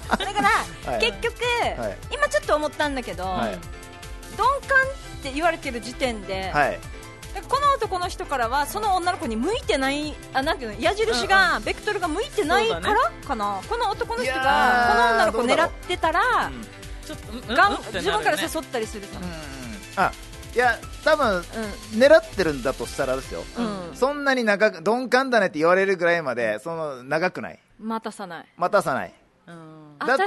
[0.85, 1.01] ら、はい。
[1.01, 1.35] 結局、
[1.81, 1.97] はい。
[2.11, 3.49] 今ちょっと思ったんだけど、はい。
[3.49, 6.79] 鈍感って言われてる時点で、はい。
[7.49, 15.65] この男の人からはその女の子に向いてないあなんていうの矢印が、ベクトルが向いてないからかな、この男の人がーこの女の子どうだろう。
[15.65, 16.51] 狙ってたら、
[17.05, 17.39] ちょっとうん。
[17.93, 19.17] 自分から誘ったりすると、
[19.97, 20.11] あ
[20.53, 21.41] いや多分
[21.93, 23.89] 狙ってるんだとしたらですよ、うん。
[23.89, 27.59] うんそんなに長く鈍感だねって言われるぐらいまでその長くない？
[27.79, 28.45] 待たさない。
[28.57, 29.13] 待たさない。
[29.47, 29.97] うん。
[29.99, 30.23] だって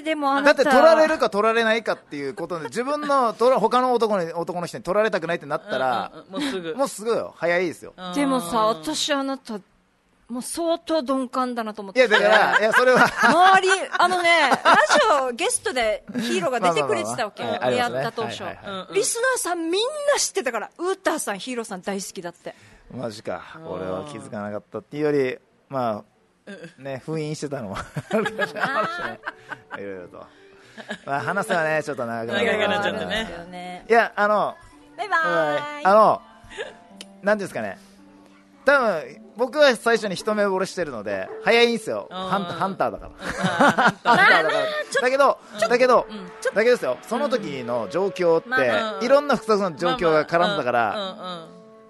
[0.00, 6.74] 私でもあだなたって取られるか取られないかっていうことで自分の取ら他の男に男の人に取られたくないってなったら、うんうんもうすぐ。
[6.74, 7.34] もうすぐよ。
[7.36, 7.92] 早いですよ。
[7.94, 9.60] うんでもさ私あなた
[10.30, 11.98] もう相当鈍感だなと思って。
[12.00, 13.04] いやだからいやそれは。
[13.06, 13.68] 周り
[13.98, 14.76] あのねラ
[15.26, 17.42] ジオゲストでヒーローが出てくれてたわけ。
[17.42, 18.44] 出まあ会った当初、
[18.94, 22.54] リスナーさんみんな知ってたからウーターさんヒーローさん大好きだって。
[22.94, 23.42] マジか。
[23.66, 26.04] 俺は気づかなかったっていうよりま
[26.46, 26.50] あ
[26.80, 29.18] ね封印してたのもあるかもしれな
[29.78, 30.26] いいろいろと、
[31.06, 33.84] まあ、話せばねちょっと長くなっちゃってね。
[33.88, 34.56] いやあの
[34.96, 35.84] バイバーイ。
[35.84, 36.22] あの
[37.22, 37.78] なんですかね。
[38.64, 42.08] 多分僕は最初に一目惚れしてるので早いんですよ。
[42.10, 43.12] うんハンターハンターだから。
[43.26, 44.52] ハンターだから。
[45.02, 46.26] だけどだけどうん。
[46.54, 46.98] だけどですよ。
[47.02, 50.94] その時の状況っていろんな複雑な状況が絡んだから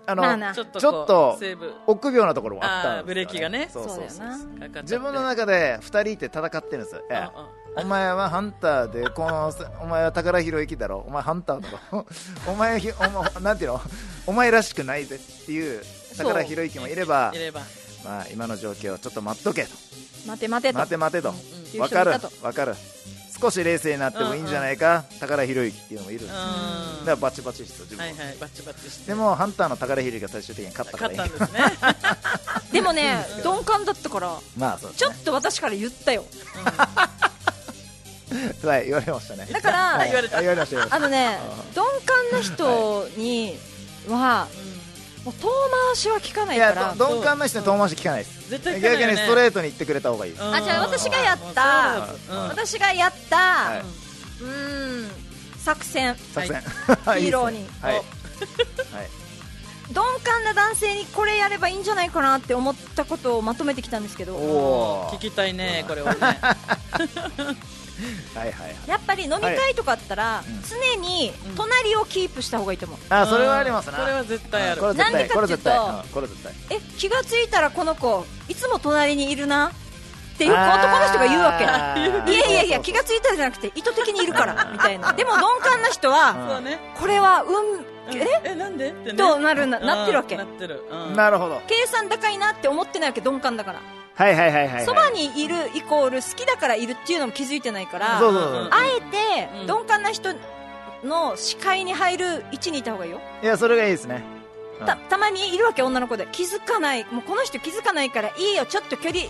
[0.07, 1.73] あまあちょっとちょっとセーブ。
[1.87, 2.99] 臆病なところもあったんですよね。
[3.01, 3.69] あーブレーキがね。
[3.73, 4.19] そうそうそうそう。
[4.19, 4.39] だよな。
[4.39, 11.05] かかっちゃって自分の中で2人って戦ってるんですよ、ええお前はハンターでこのお前は宝ひろゆきだろ。
[11.07, 12.07] お前ハンターだろ。
[12.47, 13.11] お前ひお前
[13.43, 13.81] なんていうの？
[14.27, 15.83] お前らしくないぜっていう
[16.19, 17.63] 宝ひろゆきもいればいれば。
[18.05, 19.71] まあ、今の状況ちょっと待っとけと。
[20.27, 20.79] 待て待てと。
[20.79, 21.31] 待て待てと。
[21.31, 22.13] うんわかる？
[22.43, 22.75] わかる。
[23.41, 25.05] 少し冷静になってもいいんじゃないか。
[25.21, 26.35] 宝ひろゆきっていうのもいるんです。
[26.35, 27.05] ようん。
[27.05, 29.07] だからバチバチですよ自分ははいはいバッチバチして。
[29.07, 31.77] でもハンターの宝ひろゆきが最終的に勝ったからいい勝ったんですね。
[32.73, 35.11] でもね鈍感だったからまあそうですね。
[35.11, 36.25] ちょっと私から言ったよ
[38.65, 39.47] はい言われましたね。
[39.51, 40.09] だからはい。
[40.09, 40.39] 言われた。
[40.91, 41.39] あのね
[41.75, 43.59] 鈍感な人に
[44.09, 44.49] は
[45.25, 45.49] もう遠
[45.89, 46.83] 回しは聞かないから。
[46.83, 48.51] やど鈍感な人に遠回し聞かないです。
[48.51, 49.07] 絶対聞かないよね。
[49.07, 50.35] 逆にストレートに言ってくれた方がいい。
[50.39, 52.09] あじゃあ私がやった。
[52.49, 53.81] 私がやった、はい。
[54.43, 55.11] うーん。
[55.63, 56.17] 作戦。
[56.35, 56.61] 作戦。
[57.21, 57.69] ヒーローに。
[57.83, 57.95] はい。
[57.95, 58.05] はい。
[59.89, 64.37] 鈍感な男性にこれやればいいんじゃないかなって思ったことをまとめてきたんですけど。
[64.37, 66.19] おお聞きたいねこれはね
[68.35, 68.77] はいはいはい。
[68.87, 70.63] やっぱり飲み会とかあったら、うん。
[70.63, 73.99] 常に隣をキープした方がいいと思う、あそれはありますな。
[73.99, 74.81] これは絶対ある。
[74.81, 76.05] これ絶対なんでかっていうと
[76.71, 79.69] え気がついたらこの子いつも隣にいるな？
[79.71, 79.73] っ
[80.41, 81.59] てよく男の人が言うわ
[82.25, 82.33] け。
[82.33, 85.13] いやいやいや気がついたらじゃなくて意図的にいるから みたいな。
[85.13, 86.79] でも鈍感な人は、うんそうね。
[86.99, 87.85] これは運
[88.19, 88.27] え？
[88.45, 88.89] えなんで？
[88.89, 89.13] ってね。
[89.13, 89.87] どうなるなうん。
[89.87, 90.37] なってるわけ。
[90.37, 90.83] なってる。
[90.91, 91.15] うん。
[91.15, 91.61] なるほど。
[91.69, 93.81] 計算高いなって思ってないわけ鈍感だから
[94.21, 98.69] はいはいはいはいそばにいるイコール好きだからいるっていうのも気づいてないからそうそうそう。
[98.71, 99.67] あえてうん。
[99.67, 100.35] 鈍感な人
[101.03, 103.21] の視界に入る位置にいた方がいいよ。
[103.43, 104.23] いやそれがいいですね。
[104.81, 104.87] うん。
[104.87, 106.29] たたまにいるわけ女の子で。
[106.33, 107.07] 気づかない。
[107.11, 108.67] もうこの人気づかないからいいよ。
[108.67, 109.23] ちょっと距離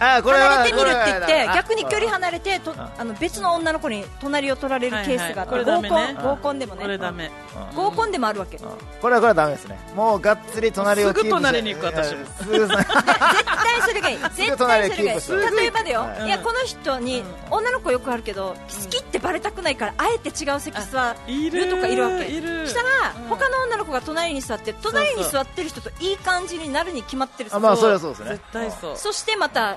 [0.00, 3.04] 離れてみるって言ってあ逆に距離離れてとんあ。
[3.04, 6.82] の別の女の子に隣を取られるケースがあって合コン合コンでもね。
[6.82, 7.30] これダメ。
[7.70, 7.76] うん。
[7.76, 8.56] 合コンでもあるわけ。
[8.56, 8.62] うん。
[9.00, 9.78] これはこれはダメですね。
[9.94, 12.24] もうがっつり隣をキープすぐ隣に行く私も。
[12.24, 14.18] 絶対それがいい。
[14.34, 14.90] 絶対
[15.20, 15.56] それがいい。
[15.56, 22.66] 例えばだよ、はいい、やこの人に、女の子よくあるけど好きってバレたくないからあえて違う席座いるとかいるわけいる。
[22.66, 23.28] したら、うん。
[23.28, 27.50] 他の女の子が隣に座って隣に座ってる人といい感じになるに決まってる。
[27.50, 28.30] さあまあそれはそうですね。
[28.30, 28.96] 絶対そう。
[28.96, 29.76] そしてまた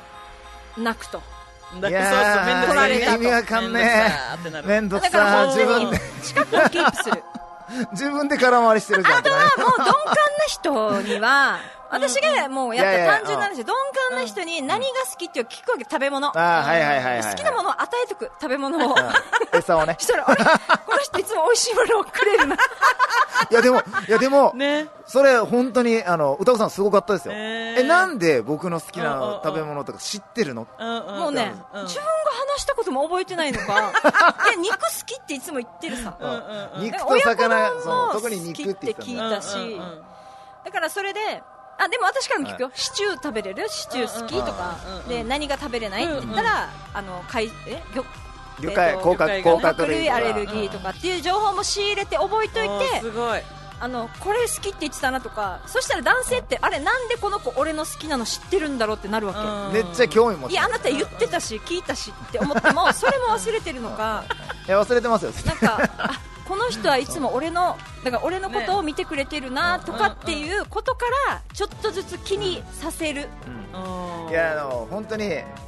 [0.78, 1.22] 泣くと。
[1.82, 3.18] だいからそうそうめんどくさい取られたと。
[3.18, 4.12] 意味わかんね
[4.64, 6.00] えめんどくさ自分で。
[6.24, 7.24] 近くをキープする。
[7.92, 9.94] 自分で空回りしてるじゃんあとはもう鈍感な
[10.48, 11.60] 人には
[11.94, 16.28] 私がもうやった単純なんですよ鈍感な人に何が好きっていう聞くわけ食べ物。
[16.30, 18.92] あーはいはいはいはい好きなものを与えとく食べ物を。
[18.92, 18.96] うん
[19.58, 19.96] 餌をね。
[20.02, 20.44] したらあれ？
[20.44, 20.52] こ
[20.92, 22.58] の人いつも美味しいものをくれるない
[23.54, 24.88] やでもいやでもね。
[25.06, 27.34] それ本当にあの歌子さんすごかったですよ。
[27.34, 30.68] へーえなんで僕の好きなん食べ物とか知ってるの？
[30.80, 32.12] ももうねうん自分が
[32.56, 33.66] 話したことも覚えてないのか。
[34.48, 36.16] いや肉好きっていつも言ってるさ。
[36.20, 36.82] うんうんうん。
[36.82, 39.80] 肉と魚そ親子丼もの特に肉って聞いたし。
[40.66, 41.44] だからそれで
[41.78, 43.68] あでも私からも聞くよ、シチュー食べれる？
[43.70, 46.06] シチュー好きとか、うんうんうんで何が食べれない？
[46.06, 47.82] って言ったら、あの海え？
[47.94, 48.04] 魚？
[48.62, 53.42] 魚介甲殻甲甲殻殻類アレルギーとかっていう情報も仕入れて覚えといおーすてごい。
[53.80, 64.24] あのこれ好きって言ってたなとかそしたら男性ってあれなんでこの子俺の好きなの知ってるんだろうってなるわけ、うんめっちゃ興味持っていやあなた言ってたし聞いたしって思ってもそれも忘れてるのか。
[64.68, 65.32] いや忘れてますよ。
[65.46, 66.12] なんかあ
[66.48, 73.30] この人はいつも俺のだから俺のことを見てくれてるなとかっていうことからちょっとずつ気にさせる、
[73.74, 74.30] うん。
[74.30, 75.26] いやあの本当に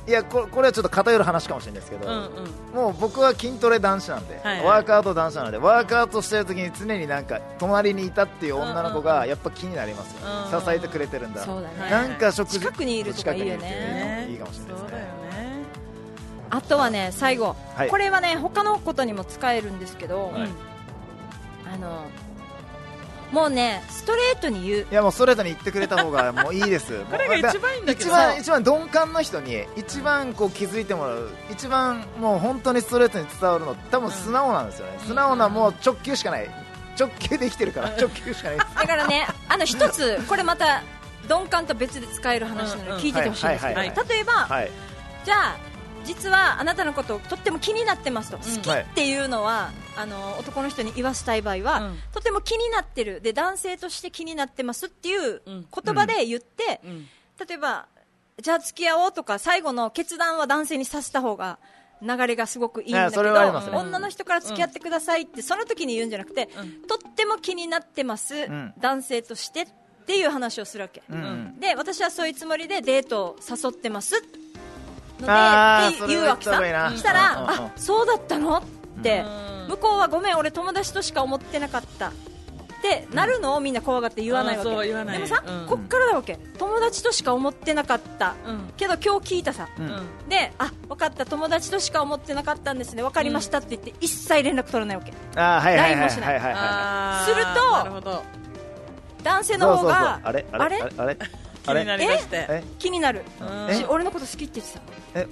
[0.08, 2.76] いやこれこれはちょっと偏る話かもしれないですけど、うんうん。
[2.76, 4.66] もう僕は筋トレ男子なんで、はいはい。
[4.66, 10.20] ワークアウト男子なのでワークアウトしてる時に常になんか隣にいたっていう女の子がやっぱ気になりますよ、
[10.54, 10.62] うん。
[10.62, 11.90] 支えてくれてるんだ、そうだね。
[11.90, 13.58] なんか食事近くにいるとかいいよね。
[13.58, 15.25] 近くにいるっていうのいいかもしれないですそうだよねね
[16.50, 17.90] あとはね最後、はい。
[17.90, 20.50] これはね他のことにも使えるんですけど、はい。
[21.74, 22.06] あの
[23.32, 24.88] もうねストレートに言う。
[24.90, 27.04] いやもうストレートに言ってくれた方が もういいです。
[27.06, 28.10] これが一番いいんだけど。
[28.10, 31.30] 一番一番鈍感な人に一番こう気づいてもらう。
[31.52, 36.50] 一番もう本当にストレートに伝わるの多分素直なんですよね、素直なもう直球しかない。
[36.98, 37.88] 直球で生きてるから。
[37.98, 40.82] 直球しかないだからねあの一つこれまた
[41.28, 43.90] 鈍感と別で使える話なので聞いててほしいんですけど、例
[44.20, 44.72] えば、はい。
[45.26, 45.56] じゃあ
[46.06, 48.82] 実はあなたのこととっても気になってますと、好きはい。
[48.82, 51.98] っていうのはあの男の人に言わせたい場合は、うん。
[52.14, 53.22] とても気になってる。
[53.22, 55.68] で男性として気になってますっていううん。
[55.84, 57.08] 言葉で言って、うん。
[57.48, 57.88] 例えば
[58.42, 61.60] じゃあ付き合おうとか最後の決断は男性にさせた方が
[62.02, 66.88] 流れがすごくいいんだけど、女の人から付き合ってくださいって、その時に言うんじゃなくて、うん。
[66.88, 68.74] とっても気になってます、ん。
[68.80, 69.68] 男性としてっ
[70.06, 71.02] ていう話をするわけ、
[71.60, 74.16] で私はそういうつもりでデートを誘ってます
[75.22, 75.28] の
[75.90, 76.62] でって言うわけさ。
[76.96, 78.64] したら、あそうだったのっ
[79.02, 79.24] て、う
[79.66, 79.70] ん。
[79.70, 82.10] 向こうはごめん俺友達としか思ってなかった。
[82.10, 82.12] っ
[82.88, 85.66] てなるのをみんな怖がって言わないわけ、でもさ、うん。
[85.66, 86.38] こっからだわけ。
[86.60, 88.74] 友達としか思ってなかった、うん。
[88.78, 90.30] けど今日聞いたさ、うん。
[90.30, 93.02] であ分かった友達としか思ってなかったんですね。
[93.02, 95.14] 分かりましたって言って一切連絡取らないわけ。
[95.36, 97.26] LINE もしない。
[97.26, 97.44] する
[98.04, 98.24] と
[99.24, 100.46] 男性の方があれ？
[100.52, 101.18] あれ？
[101.66, 102.46] 気になりだして。
[102.50, 102.64] え？
[102.80, 103.24] 気になる。
[103.90, 104.82] 俺のこと好きって言ってた
[105.20, 105.28] え？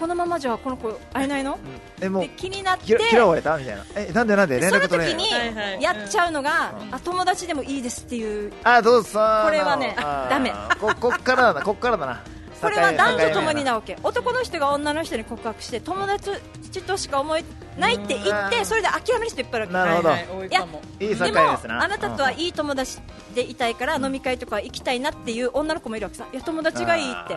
[0.00, 1.58] このままじゃこの子会えないの？
[2.00, 2.86] えもうで気になって。
[2.86, 3.56] 嫌嫌われた？
[3.56, 3.84] みたいな。
[3.94, 4.60] えなんでなんで？
[4.60, 6.94] 連でその絡取れない時にやっちゃうのが、うん。
[6.94, 8.52] あ友達でもいいですっていう。
[8.64, 10.52] あどうぞさこれはねダメ。
[10.80, 11.54] ここっからだ。
[11.54, 12.22] なこっからだな
[12.66, 13.98] これは男女ともにななわけ。
[14.02, 16.30] 男の人が女の人に告白して友達
[16.86, 17.44] としか思え
[17.78, 20.08] ないって言ってそれで諦める人いっぱいいるわなるほど。
[20.08, 20.58] はいはい多いで
[21.32, 22.98] もあなたとはいい友達
[23.34, 26.26] でいたいから飲み会とか行きたいなっていう女の子もいるわけさ。
[26.32, 27.34] いや友達がいいって。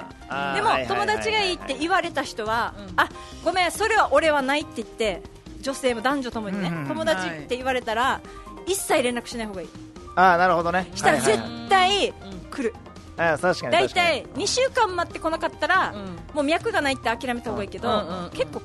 [0.55, 2.93] でも友達がいいって言われた人はうん。
[2.97, 3.09] あ
[3.43, 5.21] ごめんそれは俺はないって言って
[5.61, 6.87] 女性も男女ともにねうん。
[6.87, 8.21] 友達って言われたら
[8.65, 9.69] 一切連絡しない方がいい。
[10.15, 10.89] ああなるほどね。
[10.95, 12.13] したら絶対
[12.51, 12.73] 来る
[13.19, 16.35] あー確かに大体2週間待ってこなかったら、うん。
[16.35, 18.29] もう脈がないって諦めた方がいいけど、うんうんうん。
[18.31, 18.61] 結構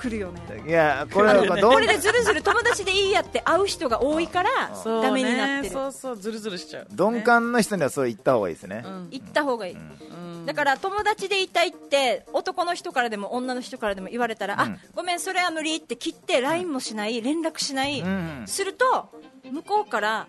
[0.00, 0.42] 来るよね。
[0.66, 4.50] いやこれはまあどうこれでずるずる友達でいいやって会う人が多いから
[4.84, 6.86] ダメになってる、ねそうそうズルズルしちゃう。
[6.90, 8.84] 鈍感の人にはそう言った方がいいですね。
[8.86, 9.08] うん。
[9.10, 14.60] 行った方がいい、うんだから友達でいたいって男の人からでも女の人からでも言われたら、うん。
[14.60, 18.44] あごめんそれは無理って切って LINE もしない連絡しない、うん。
[18.46, 19.10] すると
[19.50, 20.28] 向こうから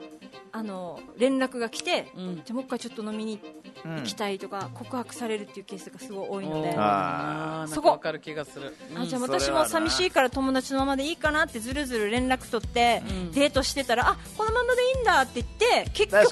[0.52, 2.36] あの連絡が来て、うん。
[2.38, 3.40] じゃあもう一回ちょっと飲みに
[3.84, 6.72] 行きたいとか、告白されるっていうケースがすごい多いので。
[6.72, 6.80] そこ。
[6.80, 8.76] なんかわかる気がする。
[8.92, 13.32] うんあじゃあ私も寂しいから友達のままでいいかなってずるずる連絡取って、うん。
[13.32, 15.48] デートしてたらあこのままでいいんだって言っ
[15.86, 16.28] て結局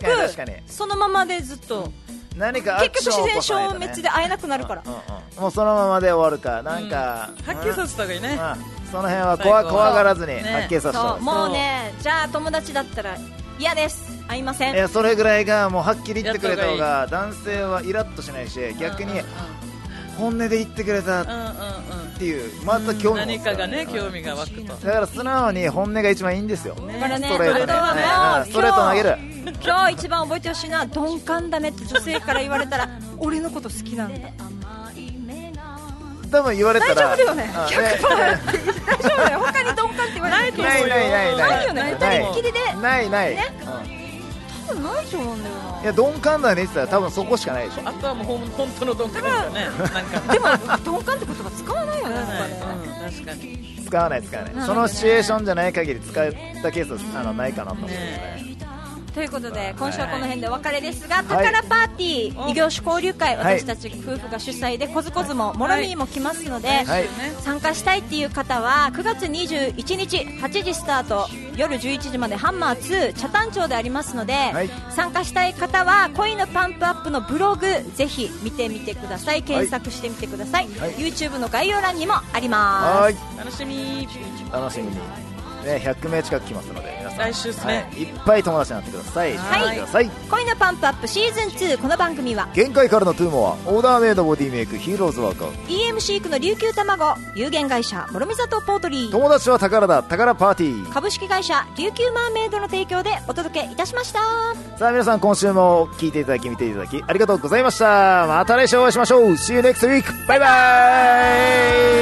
[0.67, 1.91] そのままでずっと、
[2.37, 5.41] 何か結局自然消滅で会えなくなるから、うんうん。
[5.41, 8.17] もうそのままで終わるかなんかはっきりさせた方がい？
[8.17, 8.37] いねうん。
[8.91, 13.17] その辺は怖怖がらずにねはっきりさせたもうねじゃあ友達だったら
[13.57, 14.13] 嫌です。
[14.27, 14.73] 会いません。
[14.73, 19.21] いやそれぐらいがもうはっきり言ってくれた方が男性はイラッとしないし逆に
[20.17, 21.33] 本音で言ってくれたっうんう。
[21.33, 22.17] んうんうん。
[22.17, 24.73] ていうまた興味何かがねうん興味が湧くと。
[24.73, 26.75] だから素直に本音が一番いいんですよ。
[26.75, 28.51] だからねストレートに。
[28.51, 29.17] ストレート投げる
[29.63, 32.89] 今日一番覚えてほしいのは鈍感だねって女性から言われたら
[33.19, 34.29] 俺のこと好きなんだ。
[36.31, 37.53] 多分言われたら大丈夫だよね。
[37.55, 39.39] うん100%大丈夫だよ。
[39.39, 41.37] 他に鈍感って言われてないないないない。
[41.37, 41.81] ないよね。
[41.81, 41.93] ない。
[41.93, 42.59] 二人っきりで。
[42.81, 43.37] ないない。
[44.67, 45.81] 多分ないと思うんだよな。
[45.81, 47.81] いや鈍感だねって言ったら多分そこしかないでしょ。
[47.87, 48.25] あとはもう
[48.57, 49.69] 本当の鈍感ですよね。
[50.33, 50.47] でも
[50.79, 52.15] 鈍感って言葉使わないよね。
[53.05, 53.65] 確かに。
[53.85, 56.31] 使わない使わない、そのシチュエーションじゃない限り使っ
[56.63, 57.93] たケースあのないかなと思うんで。
[57.93, 58.57] すね
[59.15, 63.59] ということで今週はこの辺でお別れですが、宝パーティー異業種交流会、はい。
[63.59, 67.07] 私たち夫婦が主催でコズコズももろみも来ますので、はい。
[67.39, 74.69] 参加したいっていう方は9月21日8時スタート夜11時までハンマー2北谷町でありますので、はい。
[74.89, 79.43] 参加したい方は恋のパンプアップのブログぜひ見てみてください。
[79.43, 80.91] 検索してみてください、はい。
[80.95, 83.15] YouTube の概要欄にもあります。
[83.37, 84.09] 楽しみ。
[84.51, 84.95] 楽しみに、
[85.63, 87.87] ね、100名近く来ますので来週っすね。
[87.91, 89.37] はい、いっぱい友達になってください。
[89.37, 89.61] はい。
[89.61, 90.09] してください。
[90.29, 95.67] 恋のパンプアップシーズン2この番組は限界からの two more オーダーメイドボディメイクヒーローズワークアウト。
[95.67, 99.11] EM シークの琉球卵有限会社諸見里ポートリー。
[99.11, 100.93] 友達は宝だ宝パーティー。
[100.93, 104.19] 株式会社琉球マーメイドの提供でお届けいたしました。
[104.77, 108.25] さあ皆さん今週も聞いていただき見ていただきありがとうございました。
[108.27, 109.31] また来週お会いしましょう。
[109.31, 110.03] See you next week.
[110.27, 110.47] バイバ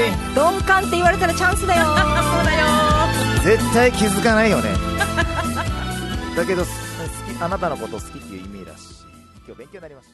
[0.08, 1.86] イ鈍感って言われたらチャンスだよ。
[1.86, 1.96] そう
[2.46, 3.03] だよ
[3.44, 4.70] 絶対気づかないよね。
[6.36, 9.06] だけど好きあなたのこと好きっていう意味だし
[9.46, 10.13] 今日勉強になりました